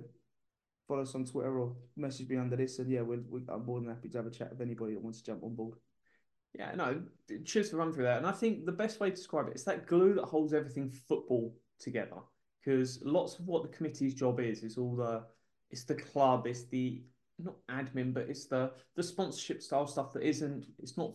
follow 0.89 1.03
us 1.03 1.15
on 1.15 1.25
Twitter 1.25 1.59
or 1.59 1.75
message 1.97 2.29
me 2.29 2.37
under 2.37 2.57
this, 2.57 2.79
and 2.79 2.91
yeah, 2.91 3.03
we're, 3.03 3.23
we're, 3.29 3.43
I'm 3.49 3.67
more 3.67 3.81
than 3.81 3.89
happy 3.89 4.09
to 4.09 4.19
have 4.19 4.27
a 4.27 4.31
chat 4.31 4.51
with 4.51 4.61
anybody 4.61 4.95
that 4.95 5.03
wants 5.03 5.19
to 5.19 5.25
jump 5.25 5.43
on 5.43 5.55
board. 5.55 5.75
Yeah, 6.55 6.75
no, 6.75 7.03
cheers 7.45 7.71
for 7.71 7.77
run 7.77 7.93
through 7.93 8.05
that. 8.05 8.19
And 8.19 8.27
I 8.27 8.33
think 8.33 8.65
the 8.65 8.73
best 8.73 8.99
way 8.99 9.11
to 9.11 9.17
describe 9.17 9.49
it 9.49 9.57
is 9.57 9.65
that 9.65 9.87
glue 9.87 10.15
that 10.15 10.25
holds 10.25 10.55
everything 10.55 10.91
football 10.91 11.55
together. 11.79 12.17
Because 12.65 13.01
lots 13.03 13.39
of 13.39 13.47
what 13.47 13.63
the 13.63 13.77
committee's 13.77 14.15
job 14.15 14.41
is 14.41 14.63
is 14.63 14.79
all 14.79 14.97
the 14.97 15.23
it's 15.71 15.85
the 15.85 15.95
club, 15.95 16.47
it's 16.47 16.65
the 16.65 17.03
not 17.39 17.57
admin, 17.69 18.13
but 18.15 18.29
it's 18.29 18.47
the 18.47 18.73
the 18.95 19.03
sponsorship 19.03 19.63
style 19.63 19.87
stuff 19.87 20.13
that 20.13 20.23
isn't 20.23 20.67
it's 20.79 20.97
not 20.97 21.13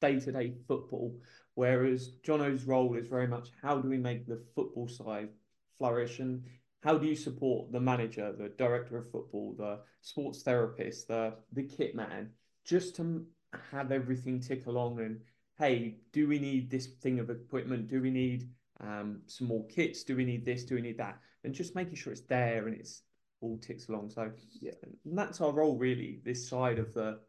day 0.00 0.20
to 0.20 0.32
day 0.32 0.54
football. 0.66 1.18
Whereas 1.54 2.08
Jono's 2.22 2.64
role 2.64 2.94
is 2.94 3.06
very 3.06 3.26
much 3.26 3.50
how 3.62 3.78
do 3.78 3.88
we 3.88 3.98
make 3.98 4.26
the 4.26 4.42
football 4.54 4.88
side 4.88 5.30
flourish 5.78 6.18
and 6.20 6.44
how 6.82 6.98
do 6.98 7.06
you 7.06 7.16
support 7.16 7.72
the 7.72 7.80
manager, 7.80 8.32
the 8.32 8.50
director 8.50 8.98
of 8.98 9.10
football, 9.10 9.54
the 9.56 9.80
sports 10.00 10.42
therapist, 10.42 11.08
the 11.08 11.34
the 11.52 11.62
kit 11.62 11.94
man, 11.94 12.30
just 12.64 12.96
to 12.96 13.26
have 13.72 13.92
everything 13.92 14.40
tick 14.40 14.66
along 14.66 15.00
and 15.00 15.20
hey, 15.58 15.96
do 16.12 16.28
we 16.28 16.38
need 16.38 16.70
this 16.70 16.86
thing 16.86 17.18
of 17.18 17.30
equipment? 17.30 17.88
Do 17.88 18.02
we 18.02 18.10
need 18.10 18.50
um, 18.80 19.22
some 19.26 19.48
more 19.48 19.66
kits? 19.68 20.04
Do 20.04 20.14
we 20.14 20.24
need 20.24 20.44
this? 20.44 20.64
Do 20.64 20.74
we 20.74 20.82
need 20.82 20.98
that? 20.98 21.18
And 21.44 21.54
just 21.54 21.74
making 21.74 21.94
sure 21.94 22.12
it's 22.12 22.22
there 22.22 22.66
and 22.66 22.76
it's 22.76 23.02
all 23.40 23.58
ticks 23.58 23.88
along. 23.88 24.10
So 24.10 24.30
yeah, 24.60 24.72
and 25.04 25.18
that's 25.18 25.40
our 25.40 25.52
role 25.52 25.76
really. 25.76 26.20
This 26.24 26.48
side 26.48 26.78
of 26.78 26.92
the 26.94 27.20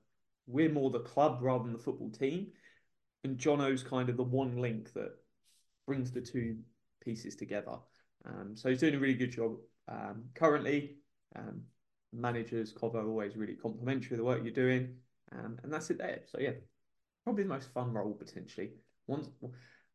we're 0.48 0.72
more 0.72 0.90
the 0.90 1.00
club 1.00 1.40
rather 1.42 1.64
than 1.64 1.74
the 1.74 1.80
football 1.80 2.10
team, 2.10 2.48
and 3.24 3.38
Jono's 3.38 3.84
kind 3.84 4.10
of 4.10 4.18
the 4.18 4.24
one 4.24 4.58
link 4.58 4.94
that 4.94 5.12
brings 5.86 6.12
the 6.12 6.22
two 6.22 6.58
pieces 7.04 7.36
together. 7.36 7.78
Um, 8.26 8.56
so 8.56 8.70
he's 8.70 8.80
doing 8.80 8.96
a 8.96 9.00
really 9.00 9.16
good 9.16 9.32
job 9.32 9.56
um, 9.88 10.24
currently. 10.36 10.96
Um, 11.36 11.62
managers, 12.14 12.74
Covo, 12.74 13.06
always 13.06 13.36
really 13.36 13.56
complimentary 13.56 14.16
of 14.16 14.20
the 14.20 14.24
work 14.24 14.42
you're 14.44 14.54
doing, 14.54 14.96
um, 15.34 15.58
and 15.64 15.72
that's 15.72 15.90
it 15.90 15.98
there. 15.98 16.22
So 16.26 16.40
yeah, 16.40 16.52
probably 17.24 17.44
the 17.44 17.50
most 17.50 17.74
fun 17.74 17.94
role 17.94 18.14
potentially. 18.14 18.72
Once 19.08 19.30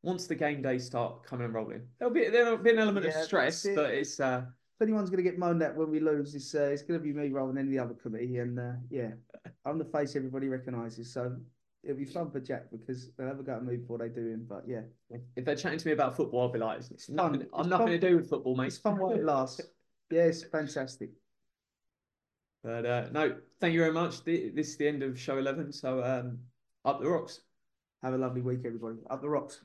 once 0.03 0.27
the 0.27 0.35
game 0.35 0.63
days 0.63 0.85
start 0.85 1.25
coming 1.25 1.47
and 1.47 1.55
rolling, 1.55 1.83
there'll 1.99 2.13
be 2.13 2.29
there'll 2.29 2.59
be 2.59 2.71
an 2.71 2.79
element 2.79 3.07
yeah, 3.07 3.19
of 3.19 3.25
stress, 3.25 3.67
but 3.75 3.91
it's. 3.91 4.21
Uh, 4.21 4.45
anyone's 4.83 5.11
going 5.11 5.23
to 5.23 5.31
get 5.31 5.39
moaned 5.39 5.63
at 5.63 5.77
when 5.77 5.91
we 5.91 6.01
lose, 6.01 6.35
it's 6.35 6.55
uh, 6.55 6.71
it's 6.73 6.83
going 6.83 6.99
to 6.99 7.05
be 7.05 7.13
me 7.13 7.31
rather 7.31 7.53
than 7.53 7.67
any 7.67 7.79
other 7.79 7.95
committee. 7.95 8.39
And 8.39 8.59
uh, 8.59 8.73
yeah, 8.91 9.11
I'm 9.65 9.79
the 9.79 9.85
face 9.85 10.17
everybody 10.17 10.49
recognises. 10.49 11.13
So 11.13 11.37
it'll 11.83 11.97
be 11.97 12.05
fun 12.05 12.31
for 12.31 12.41
Jack 12.41 12.71
because 12.71 13.11
they'll 13.17 13.29
have 13.29 13.41
a 13.41 13.43
go 13.43 13.55
at 13.55 13.65
me 13.65 13.77
before 13.77 13.99
they 13.99 14.09
do 14.09 14.27
him. 14.27 14.47
But 14.49 14.65
yeah, 14.67 14.83
if 15.37 15.45
they're 15.45 15.57
chatting 15.57 15.79
to 15.79 15.87
me 15.87 15.93
about 15.93 16.17
football, 16.17 16.43
I'll 16.43 16.53
be 16.53 16.59
like, 16.59 16.81
it's, 16.91 17.09
nothing. 17.09 17.43
It's 17.43 17.51
I'm 17.55 17.69
nothing 17.69 17.89
to 17.89 17.99
do 17.99 18.17
with 18.17 18.29
football, 18.29 18.57
mate. 18.57 18.69
It's 18.69 18.79
fun 18.79 18.99
while 18.99 19.13
it 19.13 19.25
lasts. 19.25 19.61
yeah, 20.11 20.25
it's 20.25 20.45
fantastic. 20.45 21.11
But 22.63 22.87
uh, 22.87 23.09
no, 23.11 23.37
thank 23.61 23.75
you 23.75 23.81
very 23.81 23.93
much. 23.93 24.23
This 24.25 24.69
is 24.69 24.77
the 24.77 24.87
end 24.87 25.03
of 25.03 25.19
show 25.19 25.39
11. 25.39 25.73
So 25.73 26.03
um, 26.05 26.39
up 26.85 27.01
the 27.01 27.09
rocks. 27.09 27.41
Have 28.03 28.15
a 28.15 28.19
lovely 28.19 28.41
week, 28.41 28.61
everybody. 28.65 28.99
Up 29.11 29.21
the 29.21 29.29
rocks. 29.29 29.61